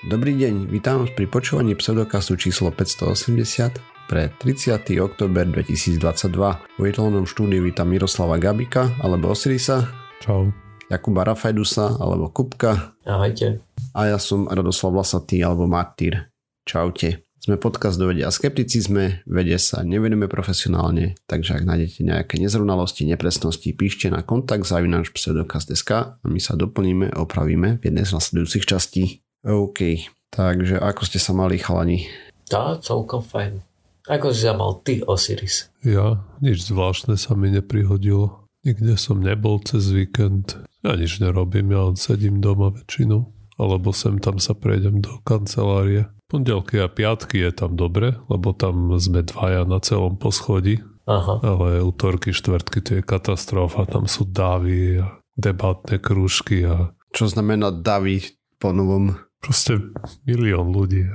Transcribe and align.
Dobrý 0.00 0.32
deň, 0.32 0.72
vítam 0.72 1.04
pri 1.04 1.28
počúvaní 1.28 1.76
pseudokastu 1.76 2.32
číslo 2.40 2.72
580 2.72 4.08
pre 4.08 4.32
30. 4.32 4.96
október 4.96 5.44
2022. 5.44 6.00
V 6.40 6.80
virtuálnom 6.80 7.28
štúdiu 7.28 7.60
vítam 7.60 7.84
Miroslava 7.84 8.40
Gabika 8.40 8.96
alebo 9.04 9.28
Osirisa. 9.28 9.92
Čau. 10.24 10.56
Jakuba 10.88 11.28
Rafajdusa 11.28 12.00
alebo 12.00 12.32
Kupka. 12.32 12.96
Ahojte. 13.04 13.60
A 13.92 14.08
ja 14.08 14.16
som 14.16 14.48
Radoslav 14.48 14.96
Vlasatý 14.96 15.44
alebo 15.44 15.68
Martýr. 15.68 16.32
Čaute. 16.64 17.28
Sme 17.36 17.60
podcast 17.60 18.00
do 18.00 18.08
vedia 18.08 18.28
a 18.28 18.32
skepticizme, 18.32 19.28
vede 19.28 19.56
sa 19.60 19.84
nevenujeme 19.84 20.32
profesionálne, 20.32 21.12
takže 21.28 21.60
ak 21.60 21.68
nájdete 21.68 22.00
nejaké 22.08 22.34
nezrovnalosti, 22.40 23.04
nepresnosti, 23.04 23.68
píšte 23.76 24.08
na 24.08 24.24
kontakt 24.24 24.64
zavináč 24.64 25.12
pseudokast.sk 25.12 25.90
a 26.16 26.24
my 26.24 26.40
sa 26.40 26.56
doplníme 26.56 27.12
a 27.12 27.20
opravíme 27.20 27.80
v 27.80 27.82
jednej 27.84 28.08
z 28.08 28.16
nasledujúcich 28.16 28.64
častí. 28.64 29.20
OK, 29.40 30.04
takže 30.28 30.76
ako 30.76 31.02
ste 31.08 31.16
sa 31.16 31.32
mali 31.32 31.56
chalani? 31.56 32.04
Tá, 32.50 32.76
celkom 32.82 33.24
fajn. 33.24 33.64
Ako 34.10 34.34
si 34.34 34.42
sa 34.42 34.58
mal 34.58 34.82
ty, 34.82 35.00
Osiris? 35.06 35.70
Ja, 35.86 36.26
nič 36.42 36.66
zvláštne 36.66 37.14
sa 37.14 37.38
mi 37.38 37.48
neprihodilo. 37.54 38.50
Nikde 38.66 38.98
som 39.00 39.22
nebol 39.22 39.62
cez 39.64 39.88
víkend. 39.88 40.60
Ja 40.84 40.98
nič 40.98 41.22
nerobím, 41.22 41.72
ja 41.72 41.88
len 41.88 41.96
sedím 41.96 42.42
doma 42.44 42.74
väčšinou. 42.74 43.32
Alebo 43.60 43.92
sem 43.92 44.20
tam 44.20 44.40
sa 44.40 44.56
prejdem 44.56 45.04
do 45.04 45.20
kancelárie. 45.24 46.08
Pondelky 46.26 46.80
a 46.80 46.88
piatky 46.88 47.44
je 47.44 47.52
tam 47.52 47.76
dobre, 47.76 48.16
lebo 48.28 48.56
tam 48.56 48.92
sme 48.96 49.24
dvaja 49.24 49.68
na 49.68 49.80
celom 49.80 50.16
poschodí. 50.16 50.80
Aha. 51.08 51.40
Ale 51.44 51.84
útorky, 51.84 52.32
štvrtky 52.32 52.78
to 52.80 52.90
je 52.98 53.02
katastrofa. 53.04 53.88
Tam 53.88 54.04
sú 54.08 54.28
davy 54.28 55.00
a 55.00 55.20
debatné 55.36 56.00
krúžky 56.00 56.64
a 56.64 56.92
Čo 57.10 57.30
znamená 57.30 57.72
davy 57.72 58.22
po 58.60 58.74
novom? 58.76 59.16
Proste 59.40 59.80
milión 60.22 60.70
ľudí. 60.70 61.08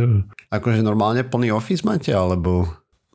Akože 0.56 0.80
normálne 0.80 1.22
plný 1.22 1.50
office 1.50 1.82
máte, 1.82 2.10
alebo... 2.10 2.66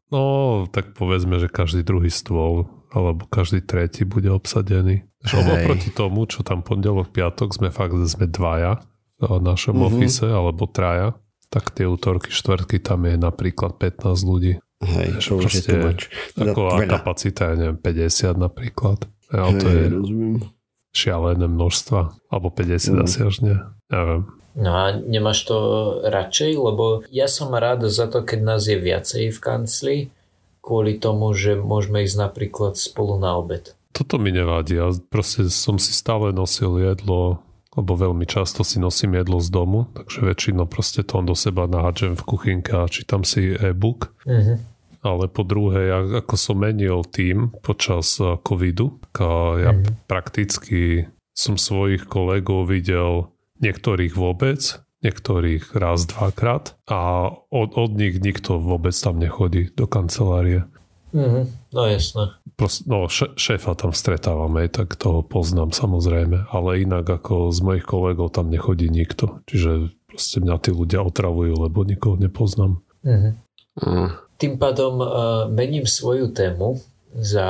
No, 0.08 0.22
tak 0.66 0.94
povedzme, 0.94 1.36
že 1.36 1.48
každý 1.48 1.82
druhý 1.82 2.08
stôl 2.08 2.64
alebo 2.88 3.23
každý 3.26 3.60
tretí 3.60 4.04
bude 4.04 4.28
obsadený. 4.28 5.04
Že 5.20 5.36
oproti 5.44 5.90
tomu, 5.90 6.23
čo 6.23 6.40
tam 6.40 6.62
pondelok, 6.62 7.12
piatok 7.12 7.52
sme 7.52 7.68
fakt 7.68 7.92
sme 8.06 8.26
dvaja 8.26 8.80
v 9.20 9.38
našom 9.38 9.73
Mhm. 9.73 9.82
mm-hmm. 9.82 9.88
office 9.90 10.20
alebo 10.23 10.64
traja, 10.66 11.12
tak 11.48 11.72
tie 11.72 11.84
útorky, 11.84 12.30
štvrtky 12.30 12.80
tam 12.80 13.04
je 13.04 13.16
napríklad 13.16 13.76
15 13.76 14.23
ľudí. 14.23 14.56
Hej, 14.78 15.10
je 15.18 15.42
Proste 15.42 15.73
a 16.70 16.78
veľa. 16.78 16.92
kapacita 16.94 17.50
je 17.50 17.56
neviem, 17.58 17.78
50 17.78 18.38
napríklad. 18.38 19.00
Ja, 19.28 19.50
to 19.50 19.66
Hej, 19.66 19.76
je 19.76 19.86
rozumiem. 19.90 20.36
šialené 20.94 21.48
množstva. 21.48 22.00
Alebo 22.30 22.48
50 22.50 22.94
Mm. 22.94 23.02
asi 23.02 23.20
až 23.20 23.36
nie. 23.42 23.58
Neviem. 23.90 24.22
No 24.58 24.74
a 24.74 24.90
nemáš 24.90 25.46
to 25.46 25.58
radšej? 26.02 26.58
Lebo 26.58 27.06
ja 27.14 27.30
som 27.30 27.54
rád 27.54 27.86
za 27.94 28.10
to, 28.10 28.26
keď 28.26 28.40
nás 28.42 28.66
je 28.66 28.82
viacej 28.82 29.30
v 29.30 29.40
kancli, 29.40 29.96
kvôli 30.66 30.98
tomu, 30.98 31.32
že 31.38 31.54
môžeme 31.56 32.02
ísť 32.02 32.18
napríklad 32.18 32.74
spolu 32.74 33.22
na 33.22 33.38
obed. 33.38 33.78
Toto 33.94 34.18
mi 34.18 34.34
nevadí. 34.34 34.76
Ja 34.76 34.90
proste 35.14 35.48
som 35.54 35.78
si 35.78 35.94
stále 35.94 36.34
nosil 36.34 36.82
jedlo, 36.82 37.40
lebo 37.78 37.94
veľmi 37.94 38.26
často 38.26 38.66
si 38.66 38.82
nosím 38.82 39.22
jedlo 39.22 39.38
z 39.38 39.50
domu, 39.54 39.86
takže 39.94 40.26
väčšinou 40.26 40.66
proste 40.66 41.06
to 41.06 41.22
do 41.22 41.38
seba 41.38 41.70
nahádžem 41.70 42.18
v 42.18 42.26
kuchynke 42.26 42.74
a 42.74 42.90
čítam 42.90 43.22
si 43.22 43.54
e-book. 43.54 44.10
Mhm. 44.26 44.76
Ale 45.06 45.30
po 45.30 45.46
druhé, 45.46 45.94
ja, 45.94 46.00
ako 46.26 46.36
som 46.36 46.58
menil 46.58 47.06
tým 47.06 47.54
počas 47.62 48.18
eh, 48.18 48.34
covidu, 48.42 48.98
ja 49.62 49.72
Mhm. 49.78 50.10
prakticky 50.10 51.08
som 51.38 51.54
svojich 51.54 52.10
kolegov 52.10 52.74
videl 52.74 53.30
niektorých 53.60 54.14
vôbec, 54.14 54.82
niektorých 55.06 55.78
raz, 55.78 56.10
dvakrát 56.10 56.74
a 56.90 57.30
od, 57.54 57.70
od 57.78 57.92
nich 57.94 58.18
nikto 58.18 58.58
vôbec 58.58 58.94
tam 58.98 59.22
nechodí 59.22 59.70
do 59.78 59.86
kancelárie. 59.86 60.66
Mhm. 61.14 61.72
No 61.72 61.82
jasné. 61.88 62.36
Prost, 62.58 62.90
no, 62.90 63.06
šéfa 63.12 63.78
tam 63.78 63.94
stretávame, 63.94 64.66
tak 64.67 64.98
toho 64.98 65.22
poznám 65.22 65.72
samozrejme, 65.72 66.50
ale 66.50 66.82
inak 66.82 67.06
ako 67.06 67.54
z 67.54 67.60
mojich 67.62 67.86
kolegov 67.86 68.34
tam 68.34 68.50
nechodí 68.50 68.90
nikto. 68.90 69.46
Čiže 69.46 69.94
proste 70.10 70.42
mňa 70.42 70.56
tí 70.58 70.73
ľudia 70.73 71.06
otravujú, 71.06 71.54
lebo 71.70 71.86
nikoho 71.86 72.17
nepoznám. 72.17 72.82
Mhm. 73.06 73.30
A, 73.78 73.90
Tým 74.42 74.58
pádom 74.58 74.98
uh, 74.98 75.08
mením 75.54 75.86
svoju 75.86 76.34
tému 76.34 76.82
za 77.14 77.50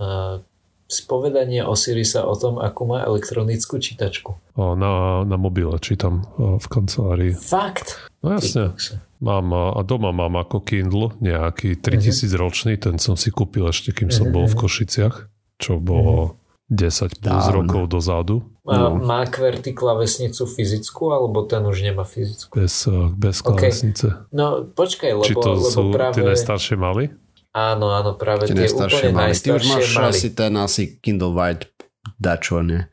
uh, 0.00 0.40
spovedanie 0.88 1.62
Osirisa 1.68 2.24
o 2.24 2.32
tom, 2.32 2.56
ako 2.56 2.80
má 2.88 2.98
elektronickú 3.04 3.76
čítačku. 3.76 4.40
A 4.56 4.72
na, 4.72 5.22
na 5.28 5.36
mobile 5.36 5.76
čítam 5.78 6.24
a, 6.34 6.56
v 6.56 6.66
kancelárii. 6.66 7.32
Fakt? 7.36 8.00
No 8.24 8.40
jasne. 8.40 8.72
Mám 9.20 9.52
a 9.52 9.80
doma 9.84 10.14
mám 10.14 10.40
ako 10.40 10.64
Kindle 10.64 11.12
nejaký 11.20 11.76
3000 11.78 12.38
ročný, 12.38 12.72
ten 12.80 12.96
som 12.96 13.14
si 13.18 13.28
kúpil 13.28 13.66
ešte 13.68 13.92
kým 13.92 14.08
som 14.08 14.30
Mhm, 14.30 14.34
bol 14.34 14.46
v 14.48 14.56
mhm. 14.56 14.60
Košiciach, 14.64 15.16
čo 15.60 15.76
bolo 15.78 16.40
10 16.68 17.24
plus 17.24 17.44
Dávno. 17.48 17.56
rokov 17.64 17.82
dozadu. 17.88 18.36
Má, 18.68 18.92
má 18.92 19.20
QWERTY 19.24 19.72
klavesnicu 19.72 20.44
fyzickú, 20.44 21.08
alebo 21.16 21.40
ten 21.48 21.64
už 21.64 21.80
nemá 21.80 22.04
fyzickú? 22.04 22.52
Bez, 22.60 22.84
a, 22.84 23.08
bez 23.08 23.40
OK. 23.40 23.56
klávesnice. 23.56 24.28
No 24.28 24.68
počkaj, 24.68 25.16
lebo, 25.16 25.24
Či 25.24 25.34
to 25.34 25.50
lebo 25.56 25.68
sú 25.72 25.82
práve... 25.88 26.20
tie 26.20 26.24
najstaršie 26.28 26.76
mali? 26.76 27.08
Áno, 27.56 27.90
áno, 27.90 28.14
práve 28.14 28.50
tie 28.50 28.54
tie, 28.54 28.70
úplne 28.70 29.12
mali. 29.16 29.32
Ty 29.32 29.48
už 29.56 29.64
máš 29.66 29.86
mali. 29.96 30.12
asi 30.12 30.28
ten 30.36 30.52
asi 30.60 30.82
Kindle 31.00 31.32
White 31.32 31.72
dačo, 32.20 32.60
ne? 32.60 32.92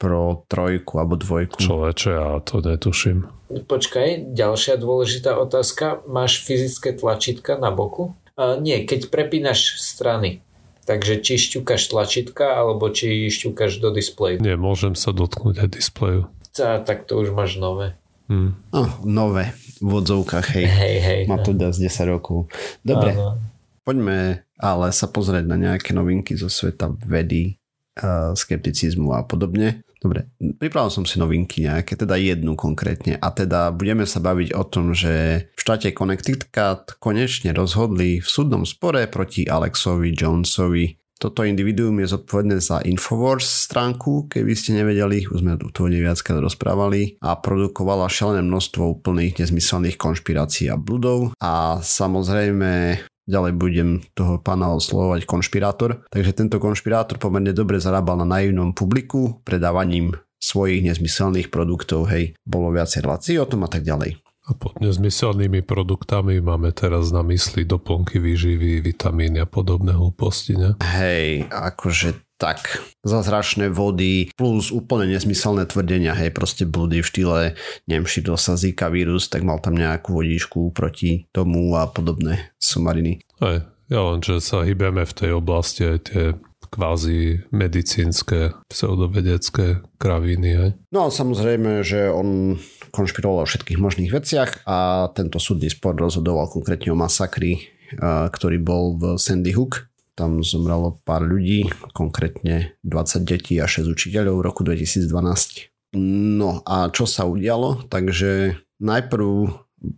Pro 0.00 0.44
trojku 0.48 0.98
alebo 0.98 1.14
dvojku. 1.16 1.60
Človeče, 1.60 2.10
ja 2.10 2.40
to 2.42 2.64
netuším. 2.64 3.28
Počkaj, 3.52 4.32
ďalšia 4.32 4.80
dôležitá 4.80 5.36
otázka. 5.36 6.00
Máš 6.08 6.40
fyzické 6.40 6.96
tlačítka 6.96 7.60
na 7.60 7.68
boku? 7.68 8.16
Uh, 8.32 8.56
nie, 8.58 8.88
keď 8.88 9.12
prepínaš 9.12 9.76
strany. 9.76 10.40
Takže 10.82 11.22
či 11.22 11.38
šťukáš 11.38 11.94
tlačítka, 11.94 12.58
alebo 12.58 12.90
či 12.90 13.30
šťukáš 13.30 13.78
do 13.78 13.94
displeju. 13.94 14.42
Nie, 14.42 14.58
môžem 14.58 14.98
sa 14.98 15.14
dotknúť 15.14 15.62
aj 15.62 15.68
displeju. 15.78 16.26
A, 16.58 16.82
tak 16.82 17.06
to 17.06 17.22
už 17.22 17.30
máš 17.30 17.54
nové. 17.60 17.94
Hm. 18.26 18.58
Oh, 18.74 18.90
nové 19.06 19.54
v 19.78 19.92
odzovkách, 19.98 20.46
hej. 20.58 20.66
Hej, 20.66 20.96
hej. 21.02 21.22
Má 21.30 21.38
to 21.38 21.54
dá 21.54 21.70
z 21.70 21.86
10 21.86 22.10
rokov. 22.10 22.50
Dobre, 22.82 23.14
Áno. 23.14 23.51
Poďme 23.82 24.46
ale 24.62 24.94
sa 24.94 25.10
pozrieť 25.10 25.44
na 25.50 25.58
nejaké 25.58 25.90
novinky 25.90 26.38
zo 26.38 26.46
sveta 26.46 26.94
vedy, 27.02 27.58
a 27.98 28.32
skepticizmu 28.32 29.12
a 29.12 29.26
podobne. 29.26 29.84
Dobre, 30.02 30.26
pripravil 30.40 30.90
som 30.90 31.04
si 31.06 31.20
novinky 31.22 31.62
nejaké, 31.62 31.94
teda 31.94 32.18
jednu 32.18 32.58
konkrétne 32.58 33.20
a 33.22 33.28
teda 33.30 33.70
budeme 33.70 34.02
sa 34.02 34.18
baviť 34.18 34.50
o 34.50 34.62
tom, 34.66 34.96
že 34.96 35.46
v 35.54 35.60
štáte 35.60 35.94
Connecticut 35.94 36.98
konečne 36.98 37.54
rozhodli 37.54 38.18
v 38.18 38.26
súdnom 38.26 38.66
spore 38.66 39.06
proti 39.06 39.46
Alexovi 39.46 40.10
Jonesovi. 40.10 40.98
Toto 41.22 41.46
individuum 41.46 42.02
je 42.02 42.18
zodpovedné 42.18 42.58
za 42.58 42.82
Infowars 42.82 43.46
stránku, 43.46 44.26
keby 44.26 44.58
ste 44.58 44.74
nevedeli, 44.74 45.22
už 45.30 45.38
sme 45.38 45.54
tu 45.54 45.70
to 45.70 45.86
viackrát 45.86 46.42
rozprávali 46.42 47.14
a 47.22 47.38
produkovala 47.38 48.10
šialené 48.10 48.42
množstvo 48.42 48.82
úplných 48.98 49.38
nezmyselných 49.38 50.02
konšpirácií 50.02 50.66
a 50.66 50.74
bludov 50.74 51.30
a 51.38 51.78
samozrejme 51.78 52.98
ďalej 53.26 53.52
budem 53.54 53.88
toho 54.16 54.42
pána 54.42 54.72
oslovovať 54.74 55.26
konšpirátor. 55.28 56.02
Takže 56.10 56.32
tento 56.34 56.56
konšpirátor 56.58 57.18
pomerne 57.22 57.54
dobre 57.54 57.78
zarábal 57.78 58.22
na 58.22 58.26
naivnom 58.26 58.74
publiku 58.74 59.42
predávaním 59.46 60.16
svojich 60.42 60.82
nezmyselných 60.82 61.54
produktov, 61.54 62.10
hej, 62.10 62.34
bolo 62.42 62.74
viacej 62.74 63.06
relácií 63.06 63.38
o 63.38 63.46
tom 63.46 63.62
a 63.62 63.70
tak 63.70 63.86
ďalej. 63.86 64.18
A 64.42 64.58
pod 64.58 64.82
nezmyselnými 64.82 65.62
produktami 65.62 66.42
máme 66.42 66.74
teraz 66.74 67.14
na 67.14 67.22
mysli 67.22 67.62
doplnky 67.62 68.18
výživy, 68.18 68.82
vitamíny 68.82 69.38
a 69.38 69.46
podobné 69.46 69.94
hlúposti, 69.94 70.58
ne? 70.58 70.74
Hej, 70.82 71.46
akože 71.46 72.18
tak, 72.42 72.82
zázračné 73.06 73.70
vody 73.70 74.34
plus 74.34 74.74
úplne 74.74 75.06
nezmyselné 75.14 75.70
tvrdenia, 75.70 76.10
hej, 76.18 76.34
proste 76.34 76.66
blúdy 76.66 76.98
v 76.98 77.06
štýle, 77.06 77.40
neviem, 77.86 78.02
šíril 78.02 78.34
sa 78.34 78.58
Zika 78.58 78.90
vírus, 78.90 79.30
tak 79.30 79.46
mal 79.46 79.62
tam 79.62 79.78
nejakú 79.78 80.10
vodičku 80.10 80.74
proti 80.74 81.30
tomu 81.30 81.78
a 81.78 81.86
podobné 81.86 82.50
sumariny. 82.58 83.22
Aj, 83.38 83.62
ja 83.86 84.00
len, 84.10 84.18
že 84.26 84.42
sa 84.42 84.66
hýbeme 84.66 85.06
v 85.06 85.14
tej 85.14 85.38
oblasti 85.38 85.86
aj 85.86 85.98
tie 86.10 86.34
kvázi 86.72 87.44
medicínske, 87.52 88.56
pseudovedecké 88.72 89.84
kraviny, 90.00 90.50
hej? 90.56 90.70
No 90.88 91.06
a 91.06 91.08
samozrejme, 91.12 91.84
že 91.84 92.08
on 92.08 92.56
konšpiroval 92.88 93.44
o 93.44 93.48
všetkých 93.48 93.76
možných 93.76 94.10
veciach 94.10 94.64
a 94.64 95.08
tento 95.12 95.36
súdny 95.36 95.68
spor 95.68 95.92
rozhodoval 96.00 96.48
konkrétne 96.48 96.96
o 96.96 96.96
masakri, 96.96 97.68
a, 98.00 98.32
ktorý 98.32 98.56
bol 98.64 98.96
v 98.96 99.20
Sandy 99.20 99.52
Hook. 99.52 99.92
Tam 100.16 100.40
zomrelo 100.44 101.00
pár 101.04 101.24
ľudí, 101.24 101.68
konkrétne 101.96 102.76
20 102.84 103.24
detí 103.24 103.60
a 103.60 103.68
6 103.68 103.88
učiteľov 103.88 104.40
v 104.40 104.44
roku 104.44 104.60
2012. 104.64 105.72
No 106.00 106.64
a 106.64 106.88
čo 106.88 107.04
sa 107.04 107.28
udialo? 107.28 107.84
Takže 107.88 108.56
najprv 108.80 109.28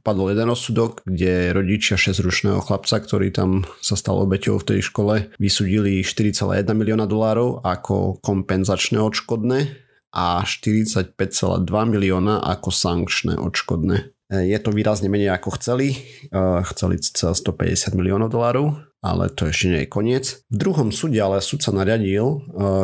padol 0.02 0.32
jeden 0.32 0.48
rozsudok, 0.48 1.04
kde 1.04 1.52
rodičia 1.52 2.00
6-ročného 2.00 2.60
chlapca, 2.64 3.00
ktorý 3.00 3.28
tam 3.30 3.68
sa 3.84 3.94
stal 3.94 4.20
obeťou 4.24 4.60
v 4.60 4.68
tej 4.74 4.80
škole, 4.80 5.14
vysudili 5.36 6.00
4,1 6.00 6.64
milióna 6.72 7.04
dolárov 7.04 7.60
ako 7.60 8.18
kompenzačné 8.24 8.96
odškodné 8.98 9.84
a 10.14 10.46
45,2 10.46 11.18
milióna 11.66 12.40
ako 12.40 12.70
sankčné 12.70 13.34
odškodné. 13.34 14.14
E, 14.30 14.46
je 14.46 14.58
to 14.62 14.70
výrazne 14.70 15.10
menej 15.10 15.34
ako 15.34 15.58
chceli. 15.58 15.98
E, 16.30 16.38
chceli 16.70 17.02
150 17.02 17.98
miliónov 17.98 18.30
dolárov, 18.30 18.78
ale 19.02 19.28
to 19.34 19.50
ešte 19.50 19.66
nie 19.68 19.80
je 19.84 19.90
koniec. 19.90 20.24
V 20.48 20.56
druhom 20.56 20.94
súde 20.94 21.18
ale 21.18 21.42
súd 21.42 21.66
sa 21.66 21.74
nariadil 21.74 22.24
e, 22.24 22.38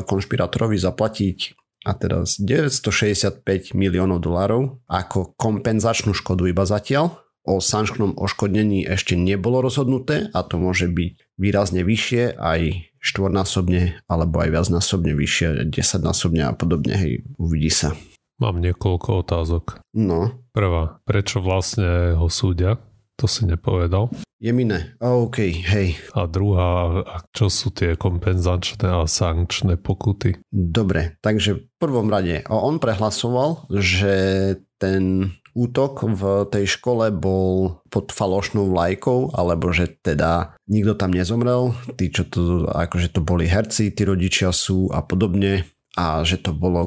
konšpirátorovi 0.05 0.77
zaplatiť 0.77 1.60
a 1.85 1.93
teraz 1.97 2.37
965 2.37 3.73
miliónov 3.73 4.21
dolárov 4.21 4.85
ako 4.85 5.33
kompenzačnú 5.37 6.13
škodu 6.13 6.49
iba 6.49 6.65
zatiaľ. 6.69 7.17
O 7.41 7.57
sankčnom 7.57 8.21
oškodnení 8.21 8.85
ešte 8.85 9.17
nebolo 9.17 9.65
rozhodnuté 9.65 10.29
a 10.37 10.45
to 10.45 10.61
môže 10.61 10.93
byť 10.93 11.41
výrazne 11.41 11.81
vyššie, 11.89 12.37
aj 12.37 12.93
štvornásobne 13.01 14.05
alebo 14.05 14.45
aj 14.45 14.61
viacnásobne 14.61 15.17
vyššie, 15.17 15.73
desaťnásobne 15.73 16.45
a 16.45 16.53
podobne, 16.53 16.95
hej, 17.01 17.25
uvidí 17.41 17.73
sa. 17.73 17.97
Mám 18.41 18.61
niekoľko 18.61 19.25
otázok. 19.25 19.65
No. 19.97 20.37
Prvá, 20.53 21.01
prečo 21.09 21.41
vlastne 21.41 22.17
ho 22.17 22.29
súdia? 22.29 22.77
To 23.21 23.29
si 23.29 23.45
nepovedal. 23.49 24.13
Je 24.41 24.57
miné. 24.57 24.97
OK, 25.05 25.53
hej. 25.53 26.01
A 26.17 26.25
druhá, 26.25 27.05
a 27.05 27.17
čo 27.37 27.53
sú 27.53 27.69
tie 27.77 27.93
kompenzačné 27.93 28.89
a 28.89 29.05
sankčné 29.05 29.77
pokuty? 29.77 30.41
Dobre, 30.49 31.21
takže 31.21 31.61
v 31.61 31.63
prvom 31.77 32.09
rade 32.09 32.49
on 32.49 32.81
prehlasoval, 32.81 33.69
že 33.69 34.57
ten 34.81 35.37
útok 35.53 36.09
v 36.09 36.49
tej 36.49 36.65
škole 36.73 37.13
bol 37.13 37.85
pod 37.93 38.17
falošnou 38.17 38.73
vlajkou, 38.73 39.37
alebo 39.37 39.77
že 39.77 39.93
teda 40.01 40.57
nikto 40.73 40.97
tam 40.97 41.13
nezomrel, 41.13 41.77
tí, 42.01 42.09
čo 42.09 42.25
to, 42.25 42.65
akože 42.65 43.13
to 43.13 43.21
boli 43.21 43.45
herci, 43.45 43.93
tí 43.93 44.09
rodičia 44.09 44.57
sú 44.57 44.89
a 44.89 45.05
podobne 45.05 45.69
a 45.99 46.23
že 46.25 46.41
to 46.41 46.55
bolo 46.55 46.87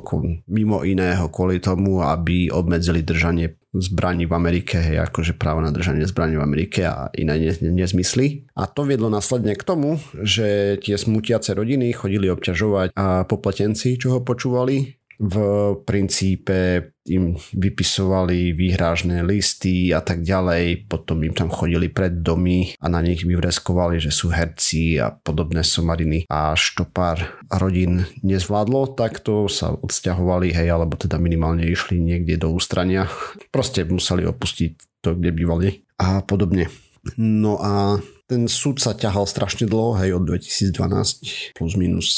mimo 0.50 0.82
iného 0.82 1.28
kvôli 1.28 1.60
tomu, 1.60 2.02
aby 2.02 2.50
obmedzili 2.50 3.04
držanie 3.04 3.62
zbraní 3.74 4.30
v 4.30 4.34
Amerike, 4.38 4.78
hej, 4.78 5.02
akože 5.02 5.34
právo 5.34 5.66
na 5.66 5.74
držanie 5.74 6.06
zbraní 6.06 6.38
v 6.38 6.46
Amerike 6.46 6.86
a 6.86 7.10
iné 7.18 7.58
nezmysly. 7.60 8.46
A 8.54 8.70
to 8.70 8.86
viedlo 8.86 9.10
následne 9.10 9.58
k 9.58 9.66
tomu, 9.66 9.98
že 10.22 10.78
tie 10.78 10.94
smutiace 10.94 11.58
rodiny 11.58 11.90
chodili 11.92 12.30
obťažovať 12.30 12.94
a 12.94 13.26
popletenci, 13.26 13.98
čo 13.98 14.14
ho 14.14 14.20
počúvali, 14.22 15.03
v 15.20 15.36
princípe 15.84 16.92
im 17.04 17.36
vypisovali 17.52 18.56
výhrážne 18.56 19.28
listy 19.28 19.92
a 19.92 20.00
tak 20.00 20.24
ďalej, 20.24 20.88
potom 20.88 21.20
im 21.28 21.36
tam 21.36 21.52
chodili 21.52 21.92
pred 21.92 22.24
domy 22.24 22.80
a 22.80 22.88
na 22.88 23.04
nich 23.04 23.28
vyvreskovali, 23.28 24.00
že 24.00 24.08
sú 24.08 24.32
herci 24.32 24.98
a 25.04 25.12
podobné 25.12 25.68
somariny. 25.68 26.24
A 26.32 26.56
to 26.56 26.88
pár 26.88 27.20
rodín 27.52 28.08
nezvládlo, 28.24 28.96
tak 28.96 29.20
to 29.20 29.52
sa 29.52 29.76
odsťahovali, 29.76 30.56
hej, 30.56 30.72
alebo 30.72 30.96
teda 30.96 31.20
minimálne 31.20 31.68
išli 31.68 32.00
niekde 32.00 32.40
do 32.40 32.56
ústrania. 32.56 33.12
Proste 33.52 33.84
museli 33.84 34.24
opustiť 34.24 35.04
to, 35.04 35.20
kde 35.20 35.36
bývali 35.36 35.84
a 36.00 36.24
podobne. 36.24 36.72
No 37.20 37.60
a 37.60 38.00
ten 38.28 38.48
súd 38.48 38.80
sa 38.80 38.96
ťahal 38.96 39.28
strašne 39.28 39.68
dlho, 39.68 40.00
hej, 40.00 40.16
od 40.16 40.24
2012 40.26 41.56
plus 41.56 41.74
minus 41.76 42.10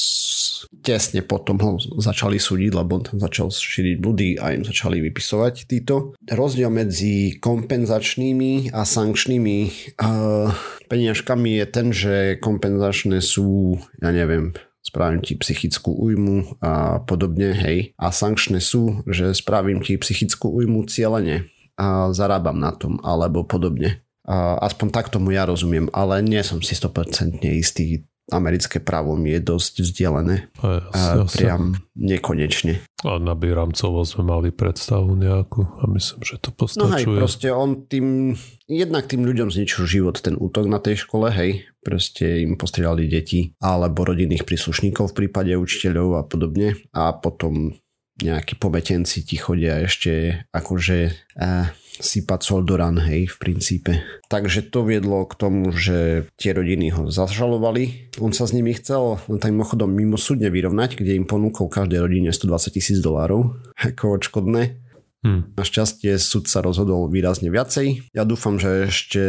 tesne 0.86 1.26
potom 1.26 1.58
ho 1.62 1.72
začali 1.82 2.38
súdiť, 2.38 2.72
lebo 2.78 3.02
on 3.02 3.04
tam 3.06 3.18
začal 3.18 3.50
šíriť 3.50 3.96
blúdy 3.98 4.30
a 4.38 4.54
im 4.54 4.62
začali 4.62 5.02
vypisovať 5.02 5.66
títo. 5.66 6.14
Rozdiel 6.30 6.70
medzi 6.70 7.42
kompenzačnými 7.42 8.70
a 8.70 8.86
sankčnými 8.86 9.58
uh, 9.98 10.54
peniažkami 10.86 11.58
je 11.62 11.66
ten, 11.66 11.88
že 11.90 12.16
kompenzačné 12.38 13.18
sú, 13.26 13.82
ja 13.98 14.14
neviem, 14.14 14.54
spravím 14.86 15.26
ti 15.26 15.34
psychickú 15.34 15.90
újmu 15.98 16.62
a 16.62 17.02
podobne, 17.02 17.58
hej. 17.58 17.98
A 17.98 18.14
sankčné 18.14 18.62
sú, 18.62 19.02
že 19.10 19.34
spravím 19.34 19.82
ti 19.82 19.98
psychickú 19.98 20.54
újmu 20.54 20.86
cieľene 20.86 21.50
a 21.76 22.14
zarábam 22.14 22.56
na 22.56 22.72
tom, 22.72 23.02
alebo 23.02 23.44
podobne. 23.44 24.05
Aspoň 24.28 24.88
tak 24.90 25.14
tomu 25.14 25.32
ja 25.34 25.46
rozumiem, 25.46 25.86
ale 25.94 26.26
nie 26.26 26.42
som 26.42 26.58
si 26.62 26.74
100% 26.74 27.46
istý. 27.46 28.06
Americké 28.34 28.82
právo 28.82 29.14
mi 29.14 29.38
je 29.38 29.42
dosť 29.54 29.86
vzdialené. 29.86 30.50
Jasne, 30.58 31.30
priam 31.30 31.78
nekonečne. 31.94 32.82
A 33.06 33.22
na 33.22 33.38
Biramcovo 33.38 34.02
sme 34.02 34.26
mali 34.26 34.50
predstavu 34.50 35.14
nejakú 35.14 35.62
a 35.78 35.86
myslím, 35.94 36.26
že 36.26 36.42
to 36.42 36.50
postačuje. 36.50 36.90
No 36.90 36.98
hej, 36.98 37.06
proste 37.06 37.54
on 37.54 37.86
tým, 37.86 38.34
jednak 38.66 39.06
tým 39.06 39.30
ľuďom 39.30 39.54
zničil 39.54 39.86
život 39.86 40.18
ten 40.26 40.34
útok 40.42 40.66
na 40.66 40.82
tej 40.82 41.06
škole, 41.06 41.30
hej, 41.30 41.70
proste 41.86 42.42
im 42.42 42.58
postrieľali 42.58 43.06
deti 43.06 43.54
alebo 43.62 44.02
rodinných 44.02 44.42
príslušníkov 44.42 45.14
v 45.14 45.18
prípade 45.22 45.54
učiteľov 45.54 46.18
a 46.18 46.26
podobne 46.26 46.74
a 46.98 47.14
potom 47.14 47.78
nejakí 48.26 48.58
pometenci 48.58 49.22
ti 49.22 49.38
chodia 49.38 49.86
ešte 49.86 50.42
akože 50.50 50.98
eh, 51.14 51.68
sypať 52.02 52.40
sol 52.44 52.62
do 52.64 52.76
ran, 52.76 52.98
hej, 53.00 53.28
v 53.32 53.36
princípe. 53.40 53.92
Takže 54.28 54.68
to 54.68 54.84
viedlo 54.84 55.24
k 55.28 55.34
tomu, 55.38 55.72
že 55.72 56.28
tie 56.36 56.52
rodiny 56.52 56.92
ho 56.96 57.04
zažalovali. 57.08 58.16
On 58.20 58.32
sa 58.32 58.48
s 58.48 58.56
nimi 58.56 58.74
chcel 58.76 59.22
tak 59.40 59.52
mimochodom 59.52 59.92
mimo 59.92 60.20
súdne 60.20 60.52
vyrovnať, 60.52 61.00
kde 61.00 61.16
im 61.20 61.26
ponúkol 61.30 61.72
každej 61.72 62.00
rodine 62.02 62.30
120 62.32 62.76
tisíc 62.76 63.00
dolárov 63.00 63.56
ako 63.90 64.20
odškodné. 64.20 64.82
Hmm. 65.26 65.50
Našťastie 65.58 66.22
súd 66.22 66.46
sa 66.46 66.62
rozhodol 66.62 67.10
výrazne 67.10 67.50
viacej. 67.50 68.14
Ja 68.14 68.30
dúfam, 68.30 68.62
že 68.62 68.94
ešte 68.94 69.22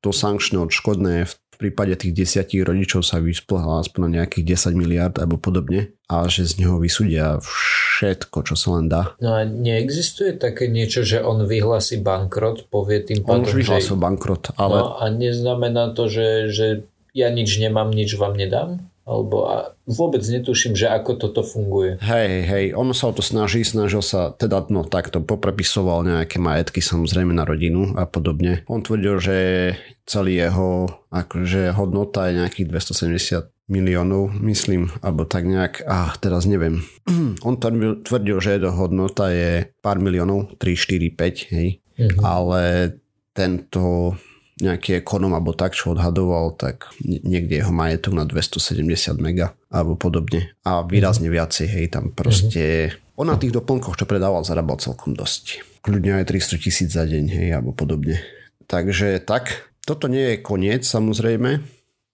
to 0.00 0.08
sankčné 0.08 0.56
odškodné 0.56 1.28
v 1.28 1.32
prípade 1.58 1.94
tých 1.96 2.12
desiatich 2.12 2.62
rodičov 2.62 3.02
sa 3.02 3.18
vyspláha 3.18 3.80
aspoň 3.80 4.00
na 4.06 4.10
nejakých 4.22 4.56
10 4.56 4.76
miliard 4.76 5.14
alebo 5.16 5.40
podobne 5.40 5.96
a 6.06 6.28
že 6.28 6.44
z 6.44 6.60
neho 6.60 6.76
vysúdia 6.76 7.40
všetko, 7.40 8.38
čo 8.44 8.54
sa 8.54 8.68
len 8.76 8.92
dá. 8.92 9.16
No 9.22 9.32
a 9.32 9.48
neexistuje 9.48 10.36
také 10.36 10.68
niečo, 10.68 11.02
že 11.02 11.24
on 11.24 11.48
vyhlási 11.48 12.04
bankrot, 12.04 12.68
povie 12.68 13.00
tým 13.00 13.24
pádom, 13.24 13.42
On 13.42 13.48
už 13.48 13.54
vyhlásil 13.56 13.96
že... 13.96 14.02
bankrot, 14.02 14.44
ale... 14.60 14.76
No 14.76 14.86
a 15.00 15.04
neznamená 15.08 15.96
to, 15.96 16.12
že, 16.12 16.52
že 16.52 16.66
ja 17.16 17.32
nič 17.32 17.56
nemám, 17.56 17.88
nič 17.92 18.16
vám 18.20 18.36
nedám? 18.36 18.91
Alebo 19.02 19.50
a 19.50 19.74
vôbec 19.82 20.22
netuším, 20.22 20.78
že 20.78 20.86
ako 20.86 21.18
toto 21.18 21.42
funguje. 21.42 21.98
Hej, 21.98 22.30
hej, 22.46 22.64
ono 22.78 22.94
sa 22.94 23.10
o 23.10 23.16
to 23.16 23.18
snaží, 23.18 23.66
snažil 23.66 23.98
sa, 23.98 24.30
teda 24.30 24.62
no 24.70 24.86
takto, 24.86 25.18
poprepisoval 25.18 26.06
nejaké 26.06 26.38
majetky 26.38 26.78
samozrejme 26.78 27.34
na 27.34 27.42
rodinu 27.42 27.98
a 27.98 28.06
podobne. 28.06 28.62
On 28.70 28.78
tvrdil, 28.78 29.18
že 29.18 29.36
celý 30.06 30.38
jeho 30.38 30.86
akože 31.10 31.74
hodnota 31.74 32.30
je 32.30 32.38
nejakých 32.46 32.66
270 32.70 33.50
miliónov, 33.70 34.30
myslím, 34.42 34.90
alebo 35.02 35.26
tak 35.26 35.50
nejak, 35.50 35.82
a 35.86 36.14
teraz 36.22 36.46
neviem. 36.46 36.82
On 37.46 37.56
tvrdil, 37.56 38.04
tvrdil, 38.06 38.36
že 38.38 38.58
jeho 38.58 38.74
hodnota 38.74 39.32
je 39.32 39.70
pár 39.80 40.02
miliónov, 40.02 40.58
3, 40.60 40.76
4, 40.76 41.10
5, 41.14 41.54
hej, 41.56 41.68
uh-huh. 41.98 42.20
ale 42.20 42.62
tento 43.32 44.14
nejaký 44.62 45.02
ekonom 45.02 45.34
alebo 45.34 45.52
tak, 45.52 45.74
čo 45.74 45.92
odhadoval, 45.92 46.54
tak 46.54 46.94
niekde 47.02 47.58
jeho 47.58 47.74
majetok 47.74 48.14
na 48.14 48.24
270 48.24 49.18
mega 49.18 49.52
alebo 49.68 49.98
podobne. 49.98 50.54
A 50.62 50.86
výrazne 50.86 51.28
mhm. 51.28 51.34
viacej, 51.34 51.66
hej, 51.66 51.86
tam 51.90 52.14
proste... 52.14 52.94
Mm-hmm. 52.94 53.00
On 53.20 53.28
na 53.28 53.36
tých 53.36 53.52
doplnkoch, 53.52 54.00
čo 54.00 54.08
predával, 54.08 54.40
zarábal 54.40 54.80
celkom 54.80 55.12
dosť. 55.12 55.60
Kľudne 55.84 56.24
aj 56.24 56.32
300 56.32 56.64
tisíc 56.64 56.88
za 56.96 57.04
deň, 57.04 57.24
hej, 57.28 57.48
alebo 57.52 57.76
podobne. 57.76 58.24
Takže 58.64 59.20
tak, 59.20 59.68
toto 59.84 60.08
nie 60.08 60.32
je 60.32 60.36
koniec 60.40 60.88
samozrejme, 60.88 61.60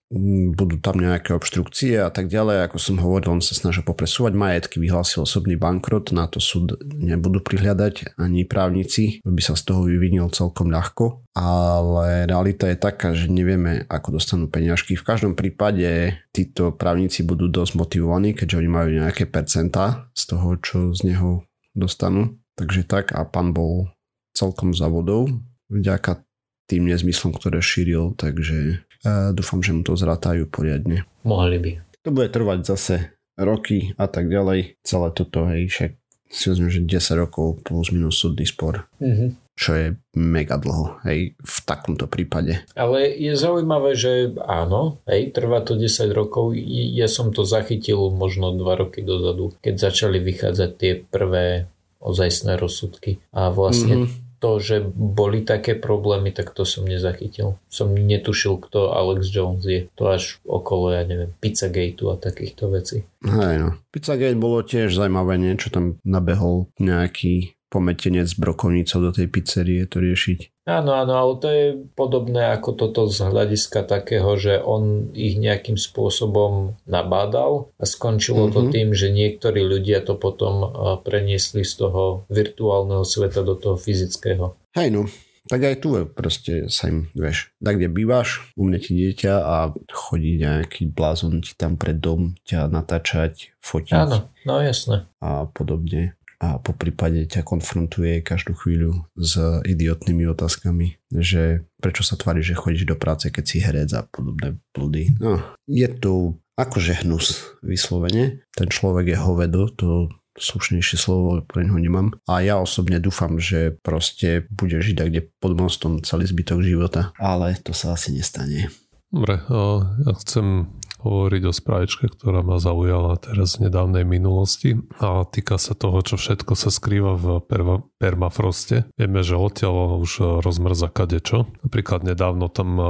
budú 0.09 0.81
tam 0.81 0.97
nejaké 0.97 1.37
obštrukcie 1.37 2.01
a 2.01 2.09
tak 2.09 2.33
ďalej. 2.33 2.65
Ako 2.65 2.81
som 2.81 2.97
hovoril, 2.97 3.37
on 3.37 3.45
sa 3.45 3.53
snažil 3.53 3.85
popresúvať 3.85 4.33
majetky, 4.33 4.81
vyhlásil 4.81 5.21
osobný 5.21 5.53
bankrot, 5.53 6.09
na 6.17 6.25
to 6.25 6.41
súd 6.41 6.81
nebudú 6.81 7.45
prihľadať 7.45 8.17
ani 8.17 8.43
právnici, 8.49 9.21
by 9.21 9.41
sa 9.41 9.53
z 9.53 9.63
toho 9.69 9.85
vyvinil 9.85 10.33
celkom 10.33 10.73
ľahko. 10.73 11.21
Ale 11.37 12.25
realita 12.25 12.65
je 12.67 12.77
taká, 12.81 13.13
že 13.13 13.29
nevieme, 13.29 13.85
ako 13.85 14.17
dostanú 14.17 14.49
peniažky. 14.49 14.97
V 14.97 15.05
každom 15.05 15.37
prípade 15.37 16.17
títo 16.33 16.73
právnici 16.73 17.21
budú 17.21 17.45
dosť 17.45 17.77
motivovaní, 17.77 18.33
keďže 18.33 18.65
oni 18.65 18.69
majú 18.69 18.89
nejaké 18.89 19.29
percentá 19.29 20.09
z 20.17 20.23
toho, 20.25 20.57
čo 20.57 20.77
z 20.97 21.13
neho 21.13 21.45
dostanú. 21.77 22.41
Takže 22.57 22.83
tak 22.83 23.13
a 23.13 23.23
pán 23.29 23.53
bol 23.53 23.93
celkom 24.33 24.73
za 24.73 24.89
vodou 24.89 25.29
vďaka 25.69 26.25
tým 26.69 26.85
nezmyslom, 26.85 27.33
ktoré 27.33 27.65
šíril, 27.65 28.13
takže 28.13 28.85
dúfam, 29.05 29.59
že 29.63 29.71
mu 29.75 29.81
to 29.85 29.95
zratajú 29.95 30.49
poriadne. 30.49 31.07
Mohli 31.23 31.57
by. 31.59 31.71
To 32.07 32.09
bude 32.15 32.31
trvať 32.31 32.59
zase 32.63 32.95
roky 33.39 33.95
a 33.95 34.07
tak 34.07 34.27
ďalej. 34.27 34.79
Celé 34.83 35.07
toto, 35.15 35.47
hej, 35.47 35.71
však 35.71 35.91
si 36.29 36.45
myslím, 36.53 36.69
že 36.69 36.79
10 36.85 37.23
rokov 37.25 37.65
plus 37.65 37.89
minus 37.89 38.21
súdny 38.21 38.45
spor. 38.45 38.85
Mm-hmm. 39.01 39.29
Čo 39.59 39.71
je 39.75 39.87
mega 40.15 40.55
dlho, 40.55 41.03
hej, 41.03 41.35
v 41.35 41.57
takomto 41.67 42.07
prípade. 42.07 42.63
Ale 42.79 43.11
je 43.11 43.35
zaujímavé, 43.35 43.91
že 43.91 44.31
áno, 44.47 45.03
hej, 45.03 45.35
trvá 45.35 45.59
to 45.59 45.75
10 45.75 46.15
rokov. 46.15 46.55
Ja 46.95 47.11
som 47.11 47.35
to 47.35 47.43
zachytil 47.43 47.99
možno 48.15 48.55
2 48.55 48.63
roky 48.79 49.03
dozadu, 49.03 49.51
keď 49.59 49.91
začali 49.91 50.23
vychádzať 50.23 50.69
tie 50.79 51.03
prvé 51.03 51.67
ozajstné 51.99 52.55
rozsudky. 52.55 53.19
A 53.35 53.51
vlastne 53.51 54.07
mm-hmm 54.07 54.28
to, 54.39 54.63
že 54.63 54.81
boli 54.95 55.43
také 55.43 55.75
problémy, 55.75 56.31
tak 56.31 56.55
to 56.55 56.63
som 56.63 56.87
nezachytil. 56.87 57.59
Som 57.67 57.93
netušil, 57.93 58.57
kto 58.57 58.95
Alex 58.95 59.27
Jones 59.29 59.67
je. 59.67 59.91
To 59.99 60.09
až 60.09 60.39
okolo, 60.47 60.95
ja 60.95 61.03
neviem, 61.03 61.35
Pizzagateu 61.43 62.09
a 62.11 62.15
takýchto 62.15 62.71
vecí. 62.71 63.03
Hej 63.21 63.55
no. 63.59 63.69
Pizzagate 63.91 64.39
bolo 64.39 64.63
tiež 64.63 64.95
zaujímavé, 64.95 65.35
niečo 65.35 65.69
tam 65.69 65.99
nabehol 66.07 66.71
nejaký 66.79 67.58
pometenec 67.69 68.27
brokovnicou 68.35 68.99
do 68.99 69.11
tej 69.13 69.29
pizzerie 69.29 69.85
to 69.85 70.01
riešiť. 70.01 70.65
Áno, 70.69 70.93
áno, 70.93 71.13
ale 71.17 71.33
to 71.41 71.47
je 71.49 71.65
podobné 71.97 72.53
ako 72.53 72.77
toto 72.77 73.09
z 73.09 73.25
hľadiska 73.25 73.85
takého, 73.89 74.37
že 74.37 74.61
on 74.61 75.09
ich 75.17 75.37
nejakým 75.41 75.81
spôsobom 75.81 76.77
nabádal 76.85 77.73
a 77.81 77.89
skončilo 77.89 78.49
mm-hmm. 78.49 78.53
to 78.53 78.61
tým, 78.69 78.89
že 78.93 79.09
niektorí 79.09 79.65
ľudia 79.65 80.05
to 80.05 80.13
potom 80.13 80.69
preniesli 81.01 81.65
z 81.65 81.73
toho 81.85 82.29
virtuálneho 82.29 83.01
sveta 83.01 83.41
do 83.41 83.57
toho 83.57 83.81
fyzického. 83.81 84.53
Hej 84.77 84.93
no, 84.93 85.09
tak 85.49 85.65
aj 85.65 85.75
tu 85.81 85.97
proste 86.13 86.69
sa 86.69 86.93
im, 86.93 87.09
vieš, 87.17 87.49
tak 87.57 87.81
kde 87.81 87.89
bývaš, 87.89 88.53
umne 88.53 88.77
ti 88.77 88.93
dieťa 88.93 89.33
a 89.41 89.73
chodí 89.89 90.37
nejaký 90.37 90.93
blázon 90.93 91.41
ti 91.41 91.57
tam 91.57 91.73
pred 91.81 91.97
dom 91.97 92.37
ťa 92.45 92.69
natáčať, 92.69 93.57
fotiť. 93.57 93.97
Áno, 93.97 94.29
no 94.45 94.61
jasné. 94.61 95.09
A 95.17 95.49
podobne 95.49 96.13
a 96.39 96.55
po 96.55 96.71
prípade 96.71 97.27
ťa 97.27 97.43
konfrontuje 97.43 98.23
každú 98.23 98.55
chvíľu 98.55 99.03
s 99.19 99.35
idiotnými 99.67 100.23
otázkami, 100.31 100.95
že 101.11 101.67
prečo 101.83 102.07
sa 102.07 102.15
tvári, 102.15 102.39
že 102.39 102.55
chodíš 102.55 102.87
do 102.87 102.95
práce, 102.95 103.27
keď 103.27 103.43
si 103.43 103.59
herec 103.59 103.91
a 103.91 104.07
podobné 104.07 104.55
blúdy. 104.71 105.19
No, 105.19 105.43
je 105.67 105.87
tu 105.91 106.39
akože 106.55 107.03
hnus 107.03 107.55
vyslovene. 107.59 108.43
Ten 108.55 108.71
človek 108.71 109.15
je 109.15 109.17
hovedo, 109.19 109.67
to 109.71 110.07
slušnejšie 110.39 110.95
slovo 110.95 111.43
pre 111.43 111.67
neho 111.67 111.75
nemám. 111.75 112.15
A 112.23 112.39
ja 112.39 112.55
osobne 112.59 113.03
dúfam, 113.03 113.35
že 113.39 113.75
proste 113.83 114.47
bude 114.47 114.79
žiť 114.79 114.97
kde 115.03 115.27
pod 115.43 115.59
mostom 115.59 115.99
celý 115.99 116.23
zbytok 116.23 116.63
života. 116.63 117.11
Ale 117.19 117.59
to 117.59 117.75
sa 117.75 117.99
asi 117.99 118.15
nestane. 118.15 118.71
Dobre, 119.11 119.43
ja 119.43 120.13
chcem 120.23 120.71
hovoriť 120.99 121.43
o 121.47 121.53
správičke, 121.55 122.05
ktorá 122.11 122.43
ma 122.43 122.59
zaujala 122.59 123.15
teraz 123.19 123.57
v 123.57 123.71
nedávnej 123.71 124.03
minulosti 124.03 124.75
a 124.99 125.23
týka 125.23 125.55
sa 125.55 125.73
toho, 125.73 126.03
čo 126.03 126.19
všetko 126.19 126.53
sa 126.53 126.69
skrýva 126.69 127.15
v 127.15 127.25
perma, 127.43 127.81
permafroste. 127.97 128.87
Vieme, 128.99 129.23
že 129.23 129.39
odtiaľ 129.39 130.03
už 130.03 130.43
rozmrza 130.43 130.91
kadečo. 130.91 131.47
Napríklad 131.63 132.03
nedávno 132.03 132.51
tam 132.51 132.69
e, 132.77 132.85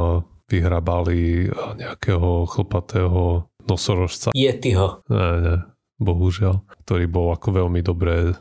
vyhrabali 0.50 1.54
nejakého 1.78 2.50
chlpatého 2.50 3.46
nosorožca. 3.70 4.34
Yetiho. 4.34 5.06
Ne, 5.14 5.30
ne, 5.40 5.56
bohužiaľ, 6.02 6.66
ktorý 6.88 7.06
bol 7.06 7.36
ako 7.36 7.64
veľmi 7.64 7.84
dobre 7.86 8.34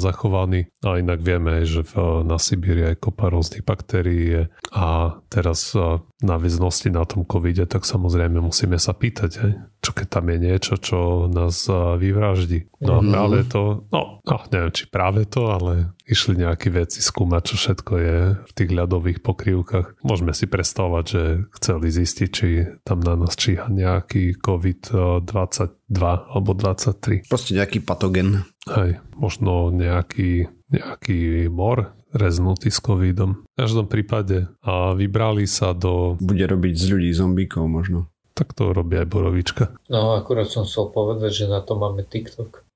zachovaný. 0.00 0.72
A 0.80 0.96
inak 0.96 1.20
vieme, 1.20 1.62
že 1.68 1.84
v, 1.84 2.24
na 2.24 2.40
Sibíri 2.40 2.88
aj 2.88 3.04
kopa 3.04 3.28
rôznych 3.28 3.62
baktérií 3.62 4.48
a 4.72 4.88
teraz 5.28 5.76
na 6.24 6.36
väznosti 6.40 6.88
na 6.88 7.04
tom 7.04 7.28
covide, 7.28 7.68
tak 7.68 7.84
samozrejme 7.84 8.40
musíme 8.40 8.80
sa 8.80 8.96
pýtať, 8.96 9.30
hej, 9.44 9.52
čo 9.84 9.90
keď 9.92 10.06
tam 10.08 10.32
je 10.32 10.38
niečo, 10.40 10.74
čo 10.80 11.28
nás 11.28 11.68
vyvraždí. 12.00 12.72
No 12.80 12.98
a 12.98 13.00
mm. 13.04 13.10
práve 13.12 13.38
to, 13.44 13.84
no, 13.92 14.24
no 14.24 14.36
neviem, 14.48 14.72
či 14.72 14.88
práve 14.88 15.28
to, 15.28 15.52
ale 15.52 15.92
išli 16.08 16.40
nejakí 16.40 16.72
veci 16.72 17.04
skúmať, 17.04 17.42
čo 17.44 17.54
všetko 17.60 17.92
je 18.00 18.18
v 18.48 18.52
tých 18.56 18.70
ľadových 18.72 19.20
pokrývkach. 19.20 20.00
Môžeme 20.06 20.32
si 20.32 20.48
predstavovať, 20.48 21.04
že 21.04 21.22
chceli 21.60 21.86
zistiť, 21.92 22.28
či 22.32 22.48
tam 22.86 23.04
na 23.04 23.18
nás 23.18 23.36
číha 23.36 23.68
nejaký 23.68 24.40
COVID-22 24.40 26.00
alebo 26.32 26.50
23. 26.56 27.28
Proste 27.28 27.52
nejaký 27.58 27.84
patogen. 27.84 28.46
Hej, 28.66 28.98
možno 29.14 29.70
nejaký, 29.70 30.50
nejaký 30.74 31.46
mor 31.46 31.94
reznutý 32.10 32.74
s 32.74 32.82
covidom. 32.82 33.46
V 33.46 33.56
každom 33.56 33.86
prípade 33.86 34.50
a 34.64 34.90
vybrali 34.96 35.46
sa 35.46 35.70
do... 35.70 36.18
Bude 36.18 36.46
robiť 36.50 36.74
z 36.74 36.84
ľudí 36.90 37.10
zombíkov 37.14 37.64
možno. 37.70 38.10
Tak 38.34 38.52
to 38.52 38.74
robí 38.74 38.98
aj 39.00 39.08
Borovička. 39.08 39.72
No 39.88 40.18
akurát 40.18 40.50
som 40.50 40.68
chcel 40.68 40.92
povedať, 40.92 41.44
že 41.44 41.46
na 41.46 41.62
to 41.62 41.78
máme 41.78 42.04
TikTok. 42.04 42.66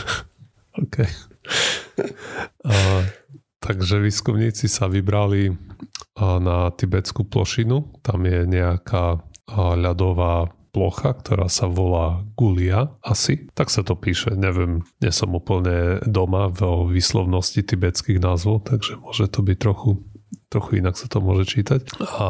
OK. 0.82 0.96
a, 2.64 2.74
takže 3.60 4.00
výskumníci 4.00 4.70
sa 4.70 4.88
vybrali 4.88 5.52
na 6.16 6.70
tibetskú 6.72 7.26
plošinu. 7.26 8.00
Tam 8.00 8.24
je 8.24 8.46
nejaká 8.46 9.20
ľadová 9.52 10.48
plocha, 10.72 11.12
ktorá 11.12 11.46
sa 11.52 11.68
volá 11.68 12.24
Gulia 12.34 12.96
asi. 13.04 13.46
Tak 13.52 13.68
sa 13.68 13.84
to 13.84 13.92
píše, 13.94 14.32
neviem, 14.34 14.82
nie 15.04 15.12
som 15.12 15.36
úplne 15.36 16.00
doma 16.08 16.48
vo 16.48 16.88
výslovnosti 16.88 17.60
tibetských 17.60 18.18
názvov, 18.18 18.66
takže 18.66 18.96
môže 18.98 19.28
to 19.28 19.44
byť 19.44 19.56
trochu 19.60 20.00
trochu 20.52 20.84
inak 20.84 21.00
sa 21.00 21.08
to 21.08 21.24
môže 21.24 21.48
čítať. 21.48 21.96
A 22.20 22.28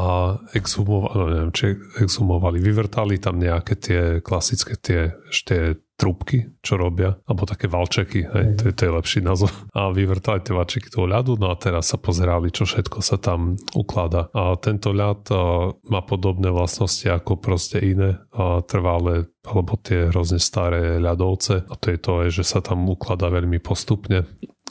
exhumovali, 0.54 1.14
no 1.18 1.24
neviem, 1.26 1.52
či 1.54 1.74
exhumovali, 1.98 2.62
vyvrtali 2.62 3.18
tam 3.18 3.42
nejaké 3.42 3.74
tie 3.78 4.00
klasické 4.22 4.78
tie, 4.78 5.14
ešte 5.30 5.82
trúbky, 6.02 6.50
čo 6.66 6.74
robia, 6.74 7.14
alebo 7.30 7.46
také 7.46 7.70
valčeky, 7.70 8.26
hej, 8.26 8.46
to, 8.58 8.62
je, 8.70 8.72
to 8.74 8.82
je 8.90 8.96
lepší 8.98 9.20
názov. 9.22 9.54
A 9.70 9.94
vyvrtali 9.94 10.42
tie 10.42 10.50
valčeky 10.50 10.90
toho 10.90 11.06
ľadu, 11.06 11.38
no 11.38 11.54
a 11.54 11.54
teraz 11.54 11.94
sa 11.94 11.98
pozerali, 12.00 12.50
čo 12.50 12.66
všetko 12.66 12.98
sa 12.98 13.22
tam 13.22 13.54
ukladá. 13.78 14.26
A 14.34 14.58
tento 14.58 14.90
ľad 14.90 15.30
a, 15.30 15.70
má 15.86 16.00
podobné 16.02 16.50
vlastnosti 16.50 17.06
ako 17.06 17.38
proste 17.38 17.78
iné 17.78 18.18
a 18.34 18.66
trvalé 18.66 19.30
alebo 19.42 19.74
tie 19.78 20.10
hrozne 20.10 20.38
staré 20.38 21.02
ľadovce 21.02 21.66
a 21.66 21.74
to 21.74 21.90
je 21.90 21.98
to, 21.98 22.12
že 22.30 22.46
sa 22.46 22.62
tam 22.62 22.86
ukladá 22.86 23.26
veľmi 23.26 23.58
postupne 23.58 24.22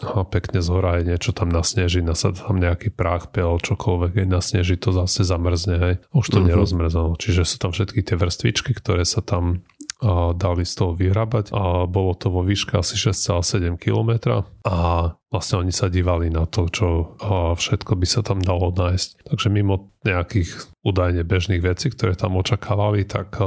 a 0.03 0.25
pekne 0.25 0.59
z 0.61 0.67
hora 0.73 0.99
je 0.99 1.13
niečo 1.13 1.31
tam 1.31 1.49
nasneží, 1.53 2.01
nasadá 2.01 2.41
tam 2.45 2.57
nejaký 2.57 2.89
prach, 2.91 3.29
pel, 3.29 3.61
čokoľvek, 3.61 4.21
keď 4.21 4.27
nasneží, 4.27 4.75
to 4.81 4.91
zase 4.93 5.23
zamrzne, 5.23 5.75
hej. 5.77 5.95
Už 6.11 6.27
to 6.29 6.41
uh-huh. 6.41 6.49
nerozmrzalo. 6.49 7.15
Čiže 7.17 7.45
sú 7.45 7.57
tam 7.61 7.71
všetky 7.71 8.01
tie 8.01 8.17
vrstvičky, 8.17 8.73
ktoré 8.73 9.05
sa 9.05 9.21
tam 9.21 9.63
a 10.01 10.33
dali 10.33 10.65
z 10.65 10.81
toho 10.81 10.97
vyhrabať 10.97 11.53
a 11.53 11.85
bolo 11.85 12.17
to 12.17 12.33
vo 12.33 12.41
výške 12.41 12.73
asi 12.73 12.97
6,7 12.97 13.77
km 13.77 14.41
a 14.65 15.13
vlastne 15.29 15.61
oni 15.61 15.69
sa 15.69 15.93
dívali 15.93 16.33
na 16.33 16.49
to, 16.49 16.65
čo 16.73 17.21
všetko 17.53 18.01
by 18.01 18.07
sa 18.09 18.25
tam 18.25 18.41
dalo 18.41 18.73
nájsť. 18.73 19.29
Takže 19.29 19.47
mimo 19.53 19.93
nejakých 20.01 20.81
údajne 20.81 21.21
bežných 21.21 21.61
vecí, 21.61 21.93
ktoré 21.93 22.17
tam 22.17 22.33
očakávali, 22.33 23.05
tak 23.05 23.37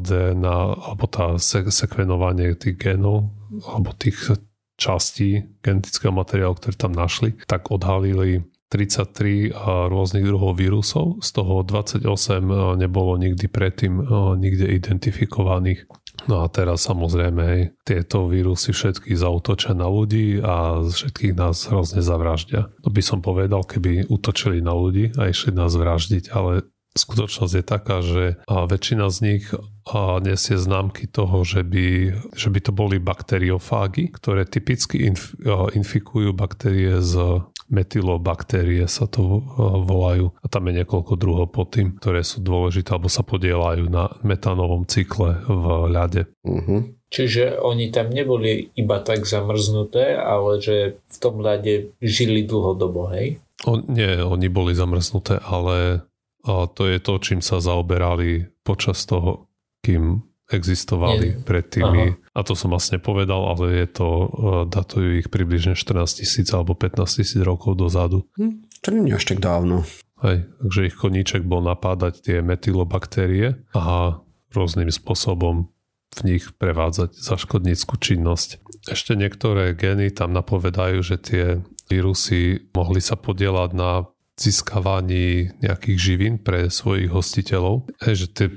DNA 0.00 0.60
alebo 0.80 1.04
tá 1.12 1.36
sekvenovanie 1.36 2.56
tých 2.56 2.80
genov 2.80 3.28
alebo 3.68 3.92
tých 3.92 4.32
častí 4.76 5.48
genetického 5.64 6.12
materiálu, 6.12 6.56
ktoré 6.60 6.76
tam 6.76 6.92
našli, 6.92 7.34
tak 7.48 7.72
odhalili 7.72 8.44
33 8.66 9.54
rôznych 9.88 10.26
druhov 10.26 10.58
vírusov, 10.58 11.22
z 11.22 11.30
toho 11.38 11.62
28 11.62 12.02
nebolo 12.74 13.14
nikdy 13.14 13.46
predtým 13.46 14.02
nikde 14.36 14.66
identifikovaných. 14.68 15.86
No 16.26 16.42
a 16.42 16.50
teraz 16.50 16.88
samozrejme 16.90 17.42
hej, 17.46 17.62
tieto 17.86 18.26
vírusy 18.26 18.74
všetky 18.74 19.14
zautočia 19.14 19.76
na 19.76 19.86
ľudí 19.86 20.42
a 20.42 20.82
všetkých 20.82 21.38
nás 21.38 21.70
hrozne 21.70 22.02
zavraždia. 22.02 22.72
To 22.82 22.90
by 22.90 23.02
som 23.04 23.22
povedal, 23.22 23.62
keby 23.62 24.10
útočili 24.10 24.58
na 24.58 24.74
ľudí 24.74 25.14
a 25.14 25.30
išli 25.30 25.54
nás 25.54 25.76
vraždiť, 25.76 26.34
ale 26.34 26.66
skutočnosť 26.96 27.52
je 27.52 27.64
taká, 27.64 28.00
že 28.00 28.24
väčšina 28.48 29.06
z 29.12 29.18
nich 29.22 29.44
nesie 30.24 30.56
známky 30.58 31.06
toho, 31.06 31.46
že 31.46 31.62
by, 31.62 32.16
že 32.34 32.48
by 32.50 32.60
to 32.64 32.72
boli 32.74 32.96
bakteriofágy, 32.98 34.10
ktoré 34.10 34.48
typicky 34.48 35.06
inf, 35.06 35.36
infikujú 35.76 36.34
baktérie 36.34 36.98
z 36.98 37.44
metylobaktérie 37.66 38.86
sa 38.86 39.10
to 39.10 39.42
volajú 39.82 40.30
a 40.38 40.46
tam 40.46 40.70
je 40.70 40.82
niekoľko 40.82 41.18
druhov 41.18 41.50
pod 41.50 41.74
tým, 41.74 41.98
ktoré 41.98 42.22
sú 42.22 42.38
dôležité 42.38 42.94
alebo 42.94 43.10
sa 43.10 43.26
podielajú 43.26 43.90
na 43.90 44.06
metánovom 44.22 44.86
cykle 44.86 45.42
v 45.50 45.64
ľade. 45.90 46.30
Uh-huh. 46.46 46.86
Čiže 47.10 47.58
oni 47.58 47.90
tam 47.90 48.14
neboli 48.14 48.70
iba 48.78 49.02
tak 49.02 49.26
zamrznuté, 49.26 50.14
ale 50.14 50.62
že 50.62 50.98
v 51.06 51.16
tom 51.18 51.42
ľade 51.42 51.94
žili 51.98 52.46
dlhodobo, 52.46 53.10
hej? 53.14 53.42
O, 53.66 53.78
nie, 53.82 54.14
oni 54.22 54.46
boli 54.46 54.70
zamrznuté, 54.74 55.42
ale 55.42 56.06
a 56.46 56.70
to 56.70 56.86
je 56.86 56.98
to, 57.02 57.18
čím 57.18 57.42
sa 57.42 57.58
zaoberali 57.58 58.46
počas 58.62 59.02
toho, 59.04 59.50
kým 59.82 60.22
existovali 60.46 61.26
Nie. 61.26 61.42
pred 61.42 61.66
tými, 61.66 62.14
Aha. 62.14 62.38
a 62.38 62.40
to 62.46 62.54
som 62.54 62.70
vlastne 62.70 63.02
povedal, 63.02 63.50
ale 63.50 63.82
je 63.82 63.88
to, 63.90 64.08
e, 64.08 64.26
datujú 64.70 65.18
ich 65.18 65.26
približne 65.26 65.74
14 65.74 66.22
tisíc 66.22 66.46
alebo 66.54 66.78
15 66.78 67.18
tisíc 67.18 67.42
rokov 67.42 67.74
dozadu. 67.74 68.22
Hm, 68.38 68.62
to 68.78 68.94
nie 68.94 69.10
je 69.10 69.18
až 69.18 69.24
tak 69.26 69.42
dávno. 69.42 69.82
Hej, 70.22 70.46
takže 70.62 70.80
ich 70.86 70.96
koníček 70.96 71.42
bol 71.44 71.60
napádať 71.66 72.22
tie 72.22 72.38
metylobaktérie 72.46 73.58
a 73.74 74.22
rôznym 74.54 74.88
spôsobom 74.88 75.68
v 76.16 76.20
nich 76.24 76.54
prevádzať 76.56 77.12
zaškodníckú 77.18 77.98
činnosť. 78.00 78.62
Ešte 78.88 79.18
niektoré 79.18 79.76
gény 79.76 80.08
tam 80.14 80.32
napovedajú, 80.32 81.02
že 81.02 81.16
tie 81.20 81.44
vírusy 81.90 82.70
mohli 82.72 83.02
sa 83.04 83.18
podielať 83.18 83.70
na 83.76 83.90
získavaní 84.36 85.56
nejakých 85.64 85.98
živín 85.98 86.34
pre 86.36 86.68
svojich 86.68 87.08
hostiteľov. 87.08 87.88
Hej, 88.04 88.14
že 88.24 88.26
tie, 88.32 88.48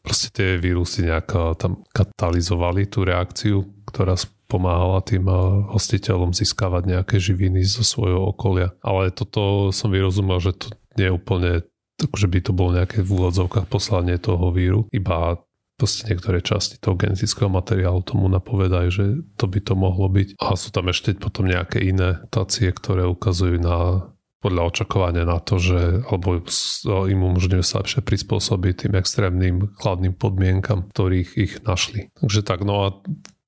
proste 0.00 0.28
tie 0.32 0.56
vírusy 0.56 1.04
nejak 1.04 1.60
tam 1.60 1.84
katalizovali 1.92 2.88
tú 2.88 3.04
reakciu, 3.04 3.68
ktorá 3.88 4.16
pomáhala 4.48 5.04
tým 5.04 5.28
hostiteľom 5.68 6.32
získavať 6.32 6.82
nejaké 6.88 7.20
živiny 7.20 7.60
zo 7.68 7.84
svojho 7.84 8.32
okolia. 8.32 8.72
Ale 8.80 9.12
toto 9.12 9.68
som 9.76 9.92
vyrozumel, 9.92 10.40
že 10.40 10.56
to 10.56 10.72
nie 10.96 11.12
je 11.12 11.14
úplne 11.14 11.52
že 11.98 12.30
by 12.30 12.38
to 12.38 12.54
bolo 12.54 12.78
nejaké 12.78 13.02
v 13.02 13.10
úvodzovkách 13.10 13.66
poslanie 13.66 14.22
toho 14.22 14.54
víru, 14.54 14.86
iba 14.94 15.34
proste 15.78 16.10
niektoré 16.10 16.42
časti 16.42 16.78
toho 16.78 16.98
genetického 16.98 17.46
materiálu 17.46 18.02
tomu 18.02 18.26
napovedajú, 18.26 18.88
že 18.90 19.04
to 19.38 19.46
by 19.46 19.62
to 19.62 19.74
mohlo 19.78 20.10
byť. 20.10 20.38
A 20.42 20.58
sú 20.58 20.74
tam 20.74 20.90
ešte 20.90 21.14
potom 21.14 21.46
nejaké 21.46 21.82
iné 21.82 22.18
tácie, 22.34 22.70
ktoré 22.74 23.06
ukazujú 23.06 23.62
na 23.62 24.10
podľa 24.38 24.62
očakovania 24.70 25.26
na 25.26 25.42
to, 25.42 25.58
že 25.58 26.06
alebo 26.06 26.38
im 27.10 27.20
umožňuje 27.26 27.64
sa 27.66 27.82
lepšie 27.82 28.06
prispôsobiť 28.06 28.86
tým 28.86 28.94
extrémnym 28.94 29.74
chladným 29.82 30.14
podmienkam, 30.14 30.86
ktorých 30.94 31.30
ich 31.34 31.52
našli. 31.66 32.14
Takže 32.22 32.40
tak, 32.46 32.62
no 32.62 32.74
a 32.86 32.88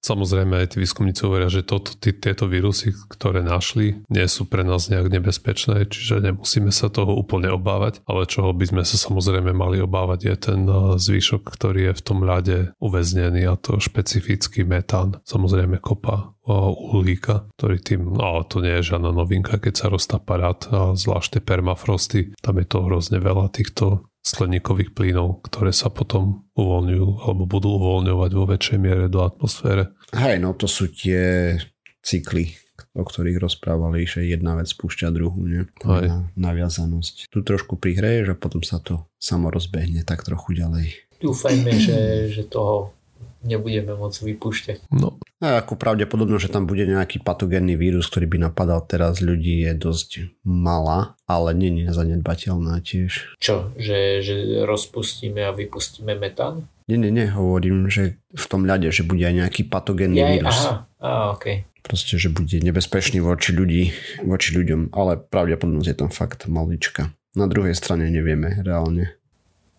Samozrejme 0.01 0.65
aj 0.65 0.75
tí 0.75 0.77
výskumníci 0.81 1.29
hovoria, 1.29 1.53
že 1.53 1.61
toto, 1.61 1.93
tí, 1.93 2.17
tieto 2.17 2.49
vírusy, 2.49 2.97
ktoré 3.13 3.45
našli, 3.45 4.01
nie 4.09 4.25
sú 4.25 4.49
pre 4.49 4.65
nás 4.65 4.89
nejak 4.89 5.13
nebezpečné, 5.13 5.93
čiže 5.93 6.25
nemusíme 6.25 6.73
sa 6.73 6.89
toho 6.89 7.13
úplne 7.13 7.53
obávať, 7.53 8.01
ale 8.09 8.25
čoho 8.25 8.57
by 8.57 8.65
sme 8.65 8.83
sa 8.89 8.97
samozrejme 8.97 9.53
mali 9.53 9.77
obávať 9.85 10.21
je 10.25 10.37
ten 10.41 10.61
eh, 10.65 10.97
zvyšok, 10.97 11.43
ktorý 11.45 11.93
je 11.93 11.97
v 12.01 12.05
tom 12.05 12.19
ľade 12.25 12.73
uväznený 12.81 13.45
a 13.45 13.61
to 13.61 13.77
špecifický 13.77 14.65
metán, 14.65 15.21
samozrejme 15.29 15.77
kopa 15.85 16.33
eh, 16.33 16.53
uhlíka, 16.97 17.53
ktorý 17.61 17.77
tým, 17.85 18.01
no 18.17 18.41
to 18.49 18.65
nie 18.65 18.81
je 18.81 18.97
žiadna 18.97 19.13
novinka, 19.13 19.61
keď 19.61 19.75
sa 19.77 19.87
roztápa 19.93 20.41
rád 20.41 20.61
a 20.73 20.81
zvlášť 20.97 21.37
tie 21.37 21.43
permafrosty, 21.45 22.21
tam 22.41 22.57
je 22.57 22.65
to 22.65 22.79
hrozne 22.89 23.21
veľa 23.21 23.53
týchto 23.53 24.10
skleníkových 24.21 24.93
plynov, 24.93 25.41
ktoré 25.49 25.73
sa 25.73 25.89
potom 25.89 26.45
uvoľňujú 26.53 27.09
alebo 27.25 27.43
budú 27.49 27.81
uvoľňovať 27.81 28.31
vo 28.37 28.45
väčšej 28.45 28.79
miere 28.79 29.07
do 29.09 29.25
atmosfére. 29.25 29.97
Hej, 30.13 30.45
no 30.45 30.53
to 30.53 30.69
sú 30.69 30.93
tie 30.93 31.57
cykly, 32.05 32.53
o 32.93 33.03
ktorých 33.05 33.41
rozprávali, 33.41 34.05
že 34.05 34.29
jedna 34.29 34.61
vec 34.61 34.69
spúšťa 34.69 35.09
druhú, 35.13 35.41
nie? 35.49 35.65
Na, 35.85 36.29
naviazanosť. 36.37 37.33
Tu 37.33 37.39
trošku 37.41 37.81
prihreješ 37.81 38.37
a 38.37 38.41
potom 38.41 38.61
sa 38.61 38.81
to 38.81 39.09
samo 39.17 39.49
rozbehne 39.49 40.05
tak 40.05 40.25
trochu 40.25 40.61
ďalej. 40.61 40.87
Dúfajme, 41.21 41.73
že, 41.89 42.29
že 42.29 42.45
toho 42.45 42.93
nebudeme 43.41 43.97
môcť 43.97 44.19
vypúšťať. 44.33 44.79
No. 44.93 45.17
A 45.41 45.65
ako 45.65 45.81
pravdepodobno, 45.81 46.37
že 46.37 46.53
tam 46.53 46.69
bude 46.69 46.85
nejaký 46.85 47.25
patogénny 47.25 47.75
vírus, 47.75 48.09
ktorý 48.13 48.29
by 48.29 48.39
napadal 48.53 48.85
teraz 48.85 49.25
ľudí 49.25 49.65
je 49.65 49.73
dosť 49.73 50.11
malá, 50.45 51.17
ale 51.25 51.57
nie 51.57 51.89
je 51.89 51.97
zanedbateľná 51.97 52.81
tiež. 52.85 53.41
Čo? 53.41 53.73
Že, 53.81 53.99
že 54.21 54.35
rozpustíme 54.69 55.41
a 55.41 55.57
vypustíme 55.57 56.13
metán? 56.21 56.69
Nie, 56.91 56.99
nie, 56.99 57.15
nie, 57.15 57.31
hovorím, 57.31 57.87
že 57.87 58.19
v 58.35 58.45
tom 58.51 58.67
ľade, 58.67 58.91
že 58.91 59.07
bude 59.07 59.23
aj 59.23 59.47
nejaký 59.47 59.63
patogénny 59.71 60.21
ja, 60.21 60.29
vírus. 60.35 60.59
Aha, 60.67 60.75
aha, 60.99 61.25
okay. 61.39 61.65
Proste, 61.81 62.21
že 62.21 62.29
bude 62.29 62.61
nebezpečný 62.61 63.25
voči, 63.25 63.57
ľudí, 63.57 63.95
voči 64.27 64.53
ľuďom, 64.53 64.93
ale 64.93 65.17
pravdepodobnosť 65.17 65.89
je 65.89 65.97
tam 65.97 66.11
fakt 66.13 66.51
malička. 66.51 67.15
Na 67.33 67.47
druhej 67.47 67.79
strane 67.79 68.11
nevieme 68.11 68.61
reálne. 68.61 69.15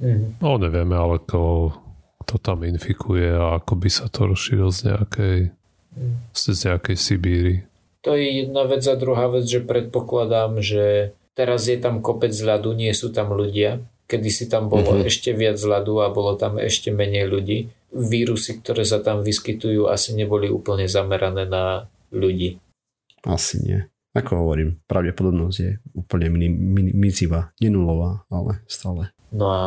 Mm. 0.01 0.39
No 0.41 0.58
nevieme, 0.58 0.98
ale 0.98 1.22
to 1.22 1.70
to 2.32 2.40
tam 2.40 2.64
infikuje 2.64 3.28
a 3.28 3.60
ako 3.60 3.76
by 3.76 3.90
sa 3.92 4.08
to 4.08 4.32
rozšírilo 4.32 4.72
z 4.72 4.96
nejakej, 4.96 5.40
z 6.32 6.44
nejakej 6.72 6.96
Sibíry. 6.96 7.56
To 8.08 8.16
je 8.16 8.48
jedna 8.48 8.64
vec 8.66 8.82
a 8.88 8.96
druhá 8.96 9.28
vec, 9.28 9.46
že 9.46 9.62
predpokladám, 9.62 10.64
že 10.64 11.14
teraz 11.36 11.68
je 11.68 11.78
tam 11.78 12.00
kopec 12.00 12.32
ľadu, 12.32 12.72
nie 12.72 12.90
sú 12.96 13.12
tam 13.12 13.36
ľudia. 13.36 13.84
Kedy 14.10 14.30
si 14.32 14.46
tam 14.48 14.68
bolo 14.68 14.98
mm-hmm. 14.98 15.08
ešte 15.08 15.32
viac 15.32 15.60
ľadu 15.62 16.04
a 16.04 16.12
bolo 16.12 16.36
tam 16.36 16.60
ešte 16.60 16.92
menej 16.92 17.30
ľudí. 17.30 17.72
Vírusy, 17.92 18.60
ktoré 18.64 18.88
sa 18.88 19.04
tam 19.04 19.24
vyskytujú, 19.24 19.88
asi 19.88 20.16
neboli 20.16 20.48
úplne 20.48 20.88
zamerané 20.88 21.48
na 21.48 21.88
ľudí. 22.12 22.60
Asi 23.24 23.62
nie. 23.62 23.80
Ako 24.12 24.44
hovorím, 24.44 24.84
pravdepodobnosť 24.92 25.58
je 25.64 25.80
úplne 25.96 26.28
mizivá, 26.92 27.56
nenulová, 27.64 28.28
ale 28.28 28.60
stále. 28.68 29.16
No 29.32 29.48
a 29.48 29.64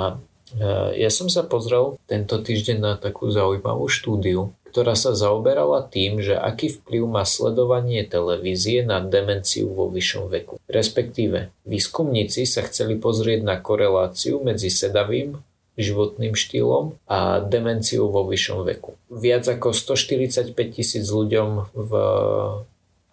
ja 0.95 1.11
som 1.11 1.33
sa 1.33 1.47
pozrel 1.47 1.97
tento 2.05 2.37
týždeň 2.37 2.79
na 2.79 2.93
takú 3.01 3.33
zaujímavú 3.33 3.89
štúdiu, 3.89 4.53
ktorá 4.75 4.99
sa 4.99 5.15
zaoberala 5.15 5.87
tým, 5.87 6.19
že 6.19 6.35
aký 6.35 6.83
vplyv 6.83 7.07
má 7.07 7.23
sledovanie 7.23 8.03
televízie 8.03 8.83
na 8.83 8.99
demenciu 8.99 9.71
vo 9.71 9.87
vyššom 9.87 10.27
veku. 10.27 10.59
Respektíve, 10.67 11.55
výskumníci 11.63 12.43
sa 12.43 12.67
chceli 12.67 12.99
pozrieť 12.99 13.47
na 13.47 13.57
koreláciu 13.63 14.43
medzi 14.43 14.75
sedavým 14.75 15.39
životným 15.79 16.35
štýlom 16.35 16.99
a 17.07 17.43
demenciou 17.43 18.11
vo 18.11 18.27
vyššom 18.27 18.67
veku. 18.67 18.99
Viac 19.11 19.47
ako 19.47 19.75
145 19.75 20.55
tisíc 20.55 21.07
ľuďom 21.07 21.71
v 21.75 21.93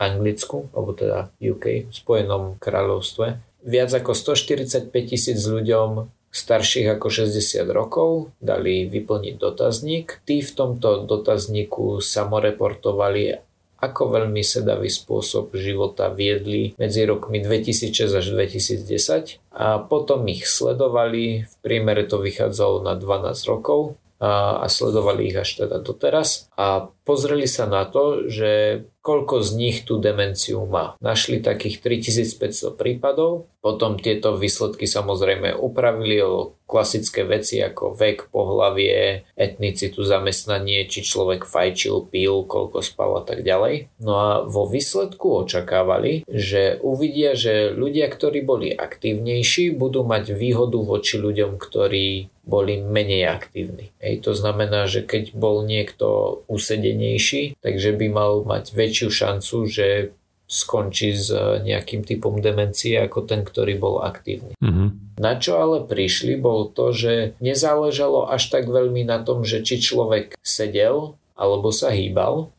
Anglicku, 0.01 0.65
alebo 0.73 0.97
teda 0.97 1.29
UK, 1.37 1.89
v 1.89 1.93
Spojenom 1.93 2.57
kráľovstve, 2.57 3.37
viac 3.61 3.93
ako 3.93 4.17
145 4.17 4.89
tisíc 4.89 5.45
ľuďom 5.45 6.09
starších 6.31 6.97
ako 6.97 7.07
60 7.11 7.67
rokov, 7.69 8.31
dali 8.39 8.87
vyplniť 8.87 9.35
dotazník. 9.35 10.23
Tí 10.23 10.39
v 10.39 10.51
tomto 10.51 11.03
dotazníku 11.03 11.99
samoreportovali, 11.99 13.51
ako 13.81 14.01
veľmi 14.13 14.45
sedavý 14.45 14.87
spôsob 14.87 15.57
života 15.57 16.13
viedli 16.13 16.77
medzi 16.77 17.03
rokmi 17.03 17.41
2006 17.41 18.13
až 18.13 18.25
2010 18.31 19.41
a 19.57 19.81
potom 19.81 20.21
ich 20.29 20.45
sledovali, 20.45 21.49
v 21.49 21.55
priemere 21.65 22.05
to 22.05 22.21
vychádzalo 22.21 22.85
na 22.85 22.93
12 22.93 23.51
rokov 23.51 23.97
a, 24.21 24.61
sledovali 24.69 25.33
ich 25.33 25.37
až 25.41 25.65
teda 25.65 25.81
doteraz 25.81 26.45
a 26.53 26.93
pozreli 27.03 27.49
sa 27.49 27.65
na 27.65 27.89
to, 27.89 28.29
že 28.29 28.85
koľko 29.01 29.41
z 29.41 29.49
nich 29.57 29.77
tú 29.83 29.97
demenciu 29.97 30.63
má. 30.69 30.93
Našli 31.01 31.41
takých 31.41 31.81
3500 31.81 32.77
prípadov, 32.77 33.49
potom 33.61 34.01
tieto 34.01 34.33
výsledky 34.37 34.89
samozrejme 34.89 35.53
upravili 35.53 36.17
o 36.25 36.57
klasické 36.65 37.27
veci 37.27 37.61
ako 37.61 37.93
vek, 37.93 38.31
pohlavie, 38.33 39.27
etnicitu, 39.35 40.01
zamestnanie, 40.01 40.87
či 40.87 41.03
človek 41.03 41.43
fajčil, 41.43 42.07
pil, 42.07 42.47
koľko 42.47 42.79
spal 42.81 43.21
a 43.21 43.23
tak 43.27 43.43
ďalej. 43.43 43.91
No 44.01 44.13
a 44.17 44.29
vo 44.47 44.65
výsledku 44.65 45.45
očakávali, 45.45 46.23
že 46.25 46.79
uvidia, 46.81 47.35
že 47.35 47.69
ľudia, 47.75 48.07
ktorí 48.07 48.41
boli 48.41 48.71
aktívnejší, 48.71 49.75
budú 49.75 50.07
mať 50.07 50.31
výhodu 50.31 50.79
voči 50.79 51.19
ľuďom, 51.19 51.59
ktorí 51.59 52.31
boli 52.41 52.81
menej 52.81 53.29
aktívni. 53.29 53.93
Hej, 54.01 54.25
to 54.25 54.31
znamená, 54.33 54.89
že 54.89 55.05
keď 55.05 55.37
bol 55.37 55.61
niekto 55.61 56.41
usedenejší, 56.49 57.61
takže 57.61 57.93
by 57.93 58.07
mal 58.09 58.31
mať 58.41 58.73
väčšiu 58.73 58.90
šancu, 58.91 59.57
že 59.69 59.87
skončí 60.51 61.15
s 61.15 61.31
nejakým 61.63 62.03
typom 62.03 62.35
demencie 62.43 62.99
ako 62.99 63.23
ten, 63.23 63.47
ktorý 63.47 63.79
bol 63.79 64.03
aktívny. 64.03 64.51
Mm-hmm. 64.59 65.15
Na 65.23 65.39
čo 65.39 65.55
ale 65.55 65.87
prišli, 65.87 66.35
bol 66.35 66.67
to, 66.67 66.91
že 66.91 67.39
nezáležalo 67.39 68.27
až 68.27 68.51
tak 68.51 68.67
veľmi 68.67 69.07
na 69.07 69.23
tom, 69.23 69.47
že 69.47 69.63
či 69.63 69.79
človek 69.79 70.35
sedel 70.43 71.15
alebo 71.39 71.71
sa 71.73 71.89
hýbal, 71.89 72.53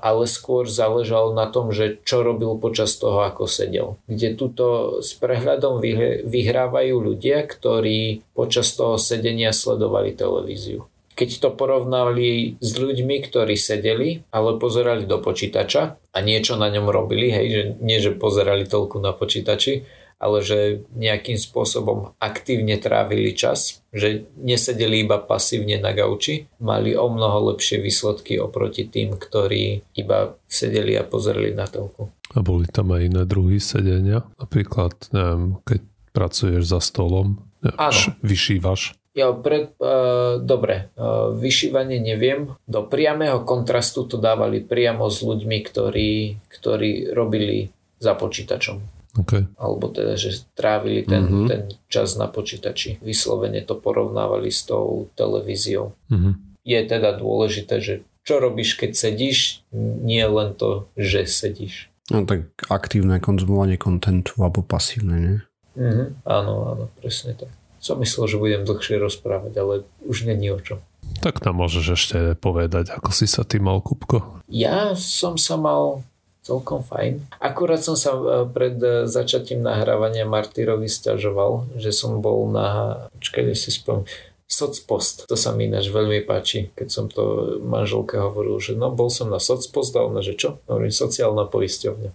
ale 0.00 0.24
skôr 0.24 0.64
záležalo 0.64 1.36
na 1.36 1.50
tom, 1.50 1.68
že 1.68 2.00
čo 2.06 2.24
robil 2.24 2.56
počas 2.56 2.96
toho, 2.96 3.26
ako 3.28 3.44
sedel. 3.44 4.00
Kde 4.08 4.38
tuto 4.38 4.66
s 5.04 5.12
prehľadom 5.18 5.82
vyhrávajú 6.24 6.96
ľudia, 6.96 7.44
ktorí 7.44 8.24
počas 8.32 8.72
toho 8.72 8.96
sedenia 8.96 9.52
sledovali 9.52 10.16
televíziu. 10.16 10.88
Keď 11.12 11.30
to 11.44 11.48
porovnali 11.52 12.56
s 12.58 12.70
ľuďmi, 12.76 13.16
ktorí 13.28 13.54
sedeli, 13.54 14.24
ale 14.32 14.56
pozerali 14.56 15.04
do 15.04 15.20
počítača 15.20 15.82
a 16.12 16.18
niečo 16.24 16.56
na 16.56 16.72
ňom 16.72 16.88
robili, 16.88 17.28
hej, 17.28 17.46
že 17.48 17.62
nie, 17.84 17.98
že 18.00 18.16
pozerali 18.16 18.64
toľku 18.64 18.96
na 19.00 19.12
počítači, 19.12 19.84
ale 20.22 20.38
že 20.38 20.86
nejakým 20.94 21.34
spôsobom 21.34 22.14
aktívne 22.22 22.78
trávili 22.78 23.34
čas, 23.34 23.82
že 23.90 24.30
nesedeli 24.38 25.02
iba 25.02 25.18
pasívne 25.18 25.82
na 25.82 25.90
gauči, 25.90 26.46
mali 26.62 26.94
o 26.94 27.10
mnoho 27.10 27.50
lepšie 27.52 27.82
výsledky 27.82 28.38
oproti 28.38 28.86
tým, 28.86 29.18
ktorí 29.18 29.82
iba 29.98 30.38
sedeli 30.46 30.94
a 30.94 31.02
pozerali 31.02 31.50
na 31.50 31.66
telku. 31.66 32.14
A 32.32 32.38
boli 32.38 32.70
tam 32.70 32.94
aj 32.94 33.02
iné 33.02 33.22
druhy 33.26 33.58
sedenia? 33.58 34.22
Napríklad, 34.38 34.94
neviem, 35.10 35.58
keď 35.66 35.80
pracuješ 36.14 36.70
za 36.70 36.78
stolom, 36.78 37.42
neviem, 37.58 38.14
vyšívaš. 38.22 38.94
Ja 39.12 39.28
pred, 39.36 39.76
uh, 39.76 40.40
dobre, 40.40 40.88
uh, 40.96 41.36
vyšívanie 41.36 42.00
neviem. 42.00 42.56
Do 42.64 42.88
priamého 42.88 43.44
kontrastu 43.44 44.08
to 44.08 44.16
dávali 44.16 44.64
priamo 44.64 45.12
s 45.12 45.20
ľuďmi, 45.20 45.58
ktorí, 45.68 46.40
ktorí 46.48 47.12
robili 47.12 47.68
za 48.00 48.16
počítačom. 48.16 48.80
Okay. 49.12 49.44
Alebo 49.60 49.92
teda, 49.92 50.16
že 50.16 50.48
trávili 50.56 51.04
ten, 51.04 51.28
mm-hmm. 51.28 51.44
ten 51.44 51.62
čas 51.92 52.16
na 52.16 52.32
počítači. 52.32 52.96
Vyslovene 53.04 53.60
to 53.60 53.76
porovnávali 53.76 54.48
s 54.48 54.64
tou 54.64 55.12
televíziou. 55.12 55.92
Mm-hmm. 56.08 56.32
Je 56.64 56.80
teda 56.88 57.12
dôležité, 57.20 57.84
že 57.84 57.94
čo 58.24 58.40
robíš, 58.40 58.80
keď 58.80 58.96
sedíš, 58.96 59.60
nie 59.76 60.24
len 60.24 60.56
to, 60.56 60.88
že 60.96 61.28
sedíš. 61.28 61.92
No 62.08 62.24
tak 62.24 62.48
aktívne 62.72 63.20
konzumovanie 63.20 63.76
kontentu 63.76 64.40
alebo 64.40 64.64
pasívne, 64.64 65.16
nie? 65.20 65.36
Mm-hmm. 65.76 66.08
Áno, 66.24 66.52
áno, 66.72 66.84
presne 66.96 67.36
tak. 67.36 67.52
Som 67.82 67.98
myslel, 67.98 68.30
že 68.30 68.38
budem 68.38 68.62
dlhšie 68.62 69.02
rozprávať, 69.02 69.52
ale 69.58 69.74
už 70.06 70.30
není 70.30 70.54
o 70.54 70.62
čom. 70.62 70.78
Tak 71.18 71.42
nám 71.42 71.58
môžeš 71.58 71.86
ešte 71.98 72.18
povedať, 72.38 72.94
ako 72.94 73.10
si 73.10 73.26
sa 73.26 73.42
ty 73.42 73.58
mal, 73.58 73.82
Kupko. 73.82 74.38
Ja 74.46 74.94
som 74.94 75.34
sa 75.34 75.58
mal 75.58 76.06
celkom 76.46 76.82
fajn. 76.82 77.38
Akurát 77.38 77.82
som 77.82 77.94
sa 77.94 78.14
e, 78.14 78.46
pred 78.50 78.74
e, 78.78 79.06
začatím 79.06 79.62
nahrávania 79.62 80.26
Martyrovi 80.26 80.90
stiažoval, 80.90 81.78
že 81.78 81.94
som 81.94 82.18
bol 82.18 82.50
na... 82.50 82.98
Počkaj, 83.18 83.54
si 83.54 83.70
spomínam 83.70 84.06
Socpost, 84.52 85.24
to 85.24 85.32
sa 85.32 85.56
mi 85.56 85.64
ináč 85.64 85.88
veľmi 85.88 86.28
páči, 86.28 86.68
keď 86.76 86.88
som 86.92 87.08
to 87.08 87.56
manželke 87.64 88.20
hovoril, 88.20 88.60
že 88.60 88.76
no 88.76 88.92
bol 88.92 89.08
som 89.08 89.32
na 89.32 89.40
Socpost 89.40 89.96
a 89.96 90.04
ona, 90.04 90.20
že 90.20 90.36
čo? 90.36 90.60
Hovorím, 90.68 90.92
sociálna 90.92 91.48
poisťovňa. 91.48 92.10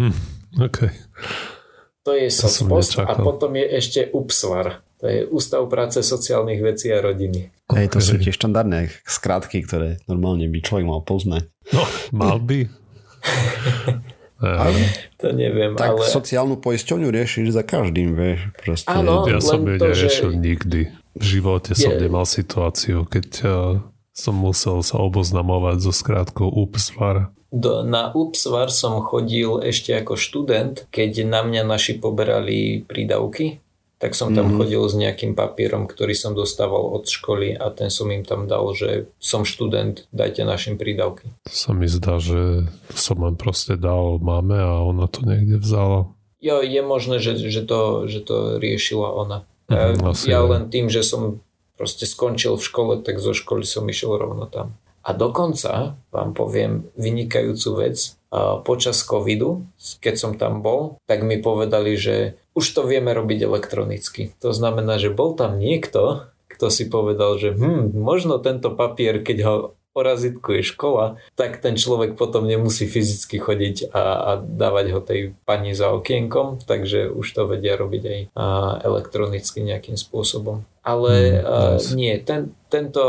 Hm, 0.00 0.16
OK. 0.64 0.78
To 2.08 2.16
je 2.16 2.32
Socpost 2.32 2.96
a 2.96 3.12
potom 3.20 3.52
je 3.60 3.66
ešte 3.76 4.00
UPSVAR. 4.08 4.80
To 5.02 5.10
je 5.10 5.26
Ústav 5.34 5.66
práce 5.66 5.98
sociálnych 5.98 6.62
vecí 6.62 6.86
a 6.94 7.02
rodiny. 7.02 7.50
Hej, 7.74 7.90
to 7.90 7.98
sú 7.98 8.22
tie 8.22 8.30
štandardné 8.30 8.94
skrátky, 9.02 9.66
ktoré 9.66 9.98
normálne 10.06 10.46
by 10.46 10.62
človek 10.62 10.86
mal 10.86 11.02
poznať. 11.02 11.50
No, 11.74 11.82
mal 12.14 12.38
by. 12.38 12.70
Ale, 14.42 14.90
to 15.22 15.30
neviem, 15.30 15.78
tak 15.78 15.94
ale... 15.94 16.02
sociálnu 16.02 16.58
poisťovňu 16.58 17.14
riešiš 17.14 17.54
za 17.54 17.62
každým, 17.62 18.18
vieš. 18.18 18.50
Proste. 18.58 18.90
Áno, 18.90 19.22
ja 19.30 19.38
som 19.38 19.62
ju 19.62 19.78
neriešil 19.78 20.34
že... 20.34 20.38
nikdy. 20.42 20.80
V 21.14 21.22
živote 21.22 21.78
som 21.78 21.94
je... 21.94 22.02
nemal 22.02 22.26
situáciu, 22.26 23.06
keď 23.06 23.28
uh, 23.46 23.78
som 24.10 24.34
musel 24.34 24.82
sa 24.82 24.98
oboznamovať 24.98 25.86
so 25.86 25.94
skrátkou 25.94 26.50
UPSVAR. 26.50 27.30
Do, 27.54 27.86
na 27.86 28.10
UPSVAR 28.10 28.74
som 28.74 28.98
chodil 29.06 29.62
ešte 29.62 29.94
ako 29.94 30.18
študent, 30.18 30.90
keď 30.90 31.22
na 31.22 31.46
mňa 31.46 31.62
naši 31.62 32.02
poberali 32.02 32.82
prídavky 32.82 33.62
tak 34.02 34.18
som 34.18 34.34
tam 34.34 34.50
mm-hmm. 34.50 34.58
chodil 34.58 34.82
s 34.82 34.94
nejakým 34.98 35.38
papierom, 35.38 35.86
ktorý 35.86 36.10
som 36.18 36.34
dostával 36.34 36.90
od 36.90 37.06
školy 37.06 37.54
a 37.54 37.70
ten 37.70 37.86
som 37.86 38.10
im 38.10 38.26
tam 38.26 38.50
dal, 38.50 38.66
že 38.74 39.06
som 39.22 39.46
študent, 39.46 40.10
dajte 40.10 40.42
našim 40.42 40.74
prídavky. 40.74 41.30
To 41.46 41.54
sa 41.54 41.70
mi 41.70 41.86
zdá, 41.86 42.18
že 42.18 42.66
som 42.98 43.22
len 43.22 43.38
proste 43.38 43.78
dal 43.78 44.18
máme 44.18 44.58
a 44.58 44.82
ona 44.82 45.06
to 45.06 45.22
niekde 45.22 45.62
vzala. 45.62 46.10
Jo, 46.42 46.58
je 46.66 46.82
možné, 46.82 47.22
že, 47.22 47.38
že, 47.38 47.62
to, 47.62 48.10
že 48.10 48.26
to 48.26 48.58
riešila 48.58 49.06
ona. 49.06 49.46
Mm, 49.70 50.02
ja, 50.02 50.10
ja 50.26 50.40
len 50.42 50.66
tým, 50.66 50.90
že 50.90 51.06
som 51.06 51.38
proste 51.78 52.02
skončil 52.02 52.58
v 52.58 52.66
škole, 52.66 52.94
tak 53.06 53.22
zo 53.22 53.30
školy 53.30 53.62
som 53.62 53.86
išiel 53.86 54.18
rovno 54.18 54.50
tam. 54.50 54.74
A 55.06 55.14
dokonca 55.14 55.94
vám 56.10 56.34
poviem 56.34 56.90
vynikajúcu 56.98 57.70
vec. 57.86 58.18
Počas 58.66 59.02
covidu, 59.06 59.66
keď 60.02 60.14
som 60.18 60.32
tam 60.34 60.58
bol, 60.58 60.98
tak 61.06 61.22
mi 61.22 61.38
povedali, 61.38 61.94
že 61.94 62.41
už 62.52 62.66
to 62.76 62.84
vieme 62.84 63.12
robiť 63.12 63.48
elektronicky. 63.48 64.36
To 64.44 64.52
znamená, 64.52 65.00
že 65.00 65.12
bol 65.12 65.32
tam 65.36 65.56
niekto, 65.56 66.28
kto 66.52 66.66
si 66.68 66.84
povedal, 66.88 67.40
že 67.40 67.56
hm, 67.56 67.96
možno 67.96 68.36
tento 68.38 68.72
papier, 68.72 69.24
keď 69.24 69.38
ho 69.44 69.56
porazitkuje 69.92 70.64
škola, 70.64 71.20
tak 71.36 71.60
ten 71.60 71.76
človek 71.76 72.16
potom 72.16 72.48
nemusí 72.48 72.88
fyzicky 72.88 73.36
chodiť 73.36 73.92
a, 73.92 74.04
a 74.24 74.30
dávať 74.40 74.86
ho 74.96 75.00
tej 75.04 75.20
pani 75.44 75.76
za 75.76 75.92
okienkom, 75.92 76.64
takže 76.64 77.12
už 77.12 77.26
to 77.28 77.44
vedia 77.44 77.76
robiť 77.76 78.02
aj 78.02 78.20
a, 78.32 78.44
elektronicky 78.88 79.60
nejakým 79.60 80.00
spôsobom. 80.00 80.64
Ale 80.80 81.12
mm, 81.12 81.44
a, 81.44 81.56
nie, 81.92 82.16
ten, 82.24 82.56
tento 82.72 83.04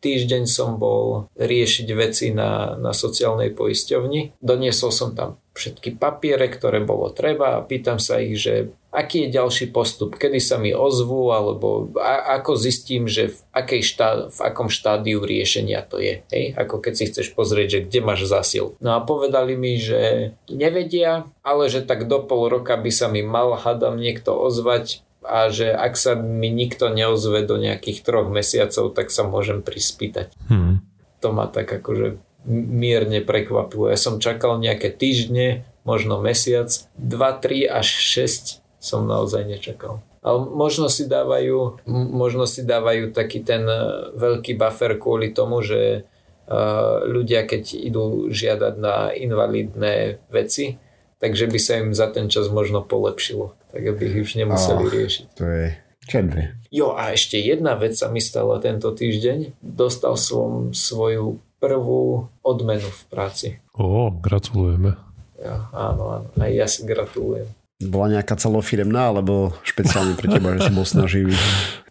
týždeň 0.00 0.48
som 0.48 0.80
bol 0.80 1.28
riešiť 1.36 1.88
veci 1.92 2.32
na, 2.32 2.76
na 2.80 2.96
sociálnej 2.96 3.52
poisťovni. 3.52 4.40
Doniesol 4.40 4.90
som 4.92 5.12
tam 5.12 5.36
všetky 5.56 5.96
papiere, 5.96 6.46
ktoré 6.52 6.84
bolo 6.84 7.08
treba 7.08 7.56
a 7.56 7.64
pýtam 7.64 7.96
sa 7.96 8.20
ich, 8.20 8.36
že 8.36 8.76
aký 8.92 9.26
je 9.26 9.36
ďalší 9.36 9.66
postup, 9.72 10.16
kedy 10.16 10.40
sa 10.40 10.56
mi 10.60 10.76
ozvú, 10.76 11.32
alebo 11.32 11.92
a, 11.96 12.36
ako 12.40 12.56
zistím, 12.56 13.08
že 13.08 13.32
v, 13.32 13.38
akej 13.52 13.82
štá, 13.84 14.08
v 14.32 14.38
akom 14.40 14.68
štádiu 14.68 15.24
riešenia 15.24 15.84
to 15.84 16.00
je. 16.00 16.24
Hej? 16.32 16.56
Ako 16.56 16.80
keď 16.80 16.92
si 16.96 17.04
chceš 17.08 17.32
pozrieť, 17.32 17.68
že 17.68 17.80
kde 17.88 18.00
máš 18.04 18.28
zasil. 18.28 18.76
No 18.84 18.96
a 18.96 19.04
povedali 19.04 19.56
mi, 19.56 19.76
že 19.76 20.32
nevedia, 20.48 21.28
ale 21.40 21.72
že 21.72 21.84
tak 21.84 22.08
do 22.08 22.24
pol 22.24 22.48
roka 22.52 22.76
by 22.76 22.92
sa 22.92 23.08
mi 23.08 23.24
mal, 23.24 23.56
hadam, 23.56 23.96
niekto 23.96 24.32
ozvať 24.32 25.04
a 25.26 25.50
že 25.50 25.74
ak 25.74 25.98
sa 25.98 26.14
mi 26.14 26.48
nikto 26.48 26.88
neozve 26.88 27.42
do 27.42 27.58
nejakých 27.58 28.06
troch 28.06 28.30
mesiacov, 28.30 28.94
tak 28.94 29.10
sa 29.10 29.26
môžem 29.26 29.60
prispýtať. 29.60 30.30
Hmm. 30.46 30.80
To 31.20 31.34
ma 31.34 31.50
tak 31.50 31.66
akože 31.66 32.22
mierne 32.46 33.20
prekvapilo. 33.20 33.90
Ja 33.90 33.98
som 33.98 34.22
čakal 34.22 34.62
nejaké 34.62 34.94
týždne, 34.94 35.66
možno 35.82 36.22
mesiac, 36.22 36.70
2, 36.98 37.42
3 37.42 37.66
až 37.66 37.86
6 37.86 38.62
som 38.78 39.04
naozaj 39.04 39.46
nečakal. 39.46 40.02
Ale 40.22 40.42
možno 40.42 40.90
si 40.90 41.06
dávajú, 41.06 41.86
možno 41.90 42.50
si 42.50 42.66
dávajú 42.66 43.14
taký 43.14 43.46
ten 43.46 43.62
e, 43.62 44.10
veľký 44.18 44.58
buffer 44.58 44.98
kvôli 44.98 45.30
tomu, 45.30 45.62
že 45.62 46.02
uh, 46.02 47.06
ľudia, 47.06 47.46
keď 47.46 47.78
idú 47.78 48.26
žiadať 48.34 48.74
na 48.74 49.14
invalidné 49.14 50.18
veci, 50.26 50.82
takže 51.22 51.46
by 51.46 51.58
sa 51.62 51.72
im 51.78 51.94
za 51.94 52.10
ten 52.10 52.26
čas 52.26 52.50
možno 52.50 52.82
polepšilo 52.82 53.54
tak 53.76 53.92
aby 53.92 54.08
ich 54.08 54.24
už 54.24 54.40
nemuseli 54.40 54.84
oh, 54.88 54.92
riešiť. 54.92 55.26
To 55.36 55.44
je 55.44 55.66
červe. 56.08 56.56
Jo 56.72 56.96
a 56.96 57.12
ešte 57.12 57.36
jedna 57.36 57.76
vec 57.76 57.92
sa 57.92 58.08
mi 58.08 58.24
stala 58.24 58.56
tento 58.56 58.88
týždeň. 58.88 59.60
Dostal 59.60 60.16
som 60.16 60.72
svoju 60.72 61.44
prvú 61.58 62.28
odmenu 62.44 62.88
v 62.88 63.02
práci. 63.08 63.48
Ó, 63.76 64.12
gratulujeme. 64.12 64.96
Ja, 65.36 65.68
áno, 65.72 66.20
áno, 66.20 66.28
aj 66.40 66.52
ja 66.52 66.66
si 66.66 66.84
gratulujem. 66.88 67.48
Bola 67.76 68.18
nejaká 68.18 68.40
celofiremná, 68.40 69.12
alebo 69.12 69.52
špeciálne 69.60 70.16
pre 70.16 70.32
teba, 70.32 70.56
že 70.56 70.68
si 70.68 70.72
bol 70.72 70.86
snaživý? 70.88 71.36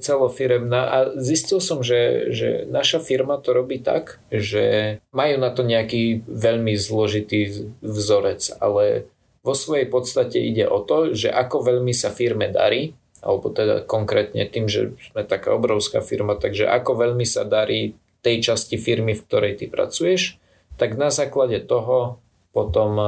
celofiremná 0.00 0.82
a 0.88 0.98
zistil 1.20 1.60
som, 1.60 1.84
že, 1.84 2.32
že 2.32 2.48
naša 2.66 2.98
firma 2.98 3.36
to 3.36 3.52
robí 3.52 3.78
tak, 3.78 4.18
že 4.32 4.98
majú 5.12 5.36
na 5.36 5.52
to 5.52 5.62
nejaký 5.62 6.24
veľmi 6.26 6.74
zložitý 6.74 7.70
vzorec, 7.84 8.56
ale 8.58 9.06
vo 9.44 9.54
svojej 9.56 9.88
podstate 9.88 10.40
ide 10.40 10.64
o 10.68 10.80
to, 10.80 11.12
že 11.12 11.28
ako 11.28 11.64
veľmi 11.64 11.92
sa 11.92 12.08
firme 12.12 12.48
darí, 12.48 12.96
alebo 13.20 13.52
teda 13.52 13.84
konkrétne 13.84 14.48
tým, 14.48 14.64
že 14.64 14.96
sme 15.12 15.28
taká 15.28 15.52
obrovská 15.52 16.00
firma, 16.00 16.40
takže 16.40 16.64
ako 16.64 16.96
veľmi 16.96 17.28
sa 17.28 17.44
darí 17.44 17.92
tej 18.20 18.36
časti 18.44 18.76
firmy, 18.76 19.16
v 19.16 19.24
ktorej 19.24 19.52
ty 19.60 19.64
pracuješ, 19.68 20.40
tak 20.80 20.96
na 20.96 21.12
základe 21.12 21.60
toho 21.60 22.20
potom 22.50 22.98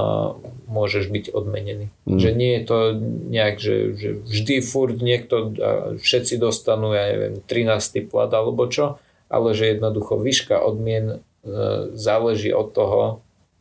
môžeš 0.71 1.11
byť 1.11 1.25
odmenený. 1.35 1.91
Mm. 2.07 2.19
Že 2.23 2.31
nie 2.39 2.53
je 2.55 2.63
to 2.63 2.79
nejak, 3.27 3.57
že, 3.59 3.77
že 3.99 4.11
vždy 4.23 4.57
furt 4.63 4.97
niekto, 5.03 5.51
všetci 5.99 6.39
dostanú, 6.39 6.95
ja 6.95 7.11
neviem, 7.11 7.43
13. 7.43 8.07
plat 8.07 8.31
alebo 8.31 8.71
čo, 8.71 9.03
ale 9.27 9.57
že 9.57 9.75
jednoducho 9.75 10.21
výška 10.21 10.63
odmien 10.63 11.07
e, 11.09 11.19
záleží 11.97 12.55
od 12.55 12.71
toho, 12.71 13.03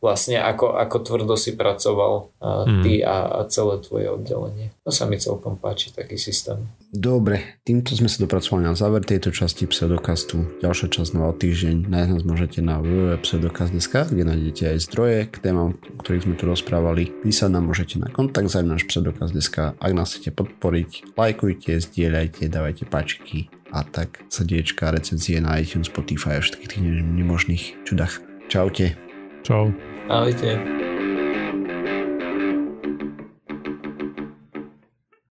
vlastne 0.02 0.42
ako, 0.42 0.74
ako 0.74 0.96
tvrdo 1.06 1.34
si 1.38 1.54
pracoval 1.54 2.34
a 2.42 2.66
hmm. 2.66 2.82
ty 2.82 2.92
a, 3.06 3.38
a 3.38 3.40
celé 3.46 3.78
tvoje 3.86 4.10
oddelenie. 4.10 4.74
To 4.82 4.90
sa 4.90 5.06
mi 5.06 5.14
celkom 5.14 5.54
páči, 5.62 5.94
taký 5.94 6.18
systém. 6.18 6.58
Dobre, 6.90 7.62
týmto 7.62 7.94
sme 7.94 8.10
sa 8.10 8.26
dopracovali 8.26 8.66
na 8.66 8.74
záver 8.74 9.06
tejto 9.06 9.30
časti 9.30 9.70
Pseudokastu. 9.70 10.58
Ďalšia 10.58 10.90
časť 10.90 11.10
na 11.14 11.30
týždeň. 11.30 11.76
Nájsť 11.86 12.10
nás 12.18 12.24
môžete 12.26 12.58
na 12.60 12.82
www.pseudokast.sk, 12.82 13.94
kde 14.10 14.22
nájdete 14.26 14.74
aj 14.74 14.78
zdroje 14.90 15.18
k 15.30 15.36
témam, 15.38 15.78
o 15.78 15.98
ktorých 16.02 16.26
sme 16.26 16.34
tu 16.34 16.50
rozprávali. 16.50 17.14
Písať 17.22 17.48
nám 17.54 17.70
môžete 17.70 18.02
na 18.02 18.10
kontakt 18.10 18.50
za 18.50 18.66
náš 18.66 18.90
pseudokast.sk. 18.90 19.78
Ak 19.78 19.92
nás 19.94 20.10
chcete 20.10 20.34
podporiť, 20.34 21.14
lajkujte, 21.14 21.78
zdieľajte, 21.78 22.50
dávajte 22.50 22.90
páčiky 22.90 23.54
a 23.70 23.86
tak 23.86 24.26
srdiečka, 24.28 24.90
recenzie 24.90 25.38
na 25.38 25.62
iTunes, 25.62 25.88
Spotify 25.88 26.36
a 26.36 26.44
všetkých 26.44 26.70
tých 26.74 26.82
nemožných 26.90 27.86
čudách. 27.86 28.18
Čaute. 28.50 28.98
Čau. 29.46 29.91
Ah, 30.08 30.24
ok. 30.26 30.91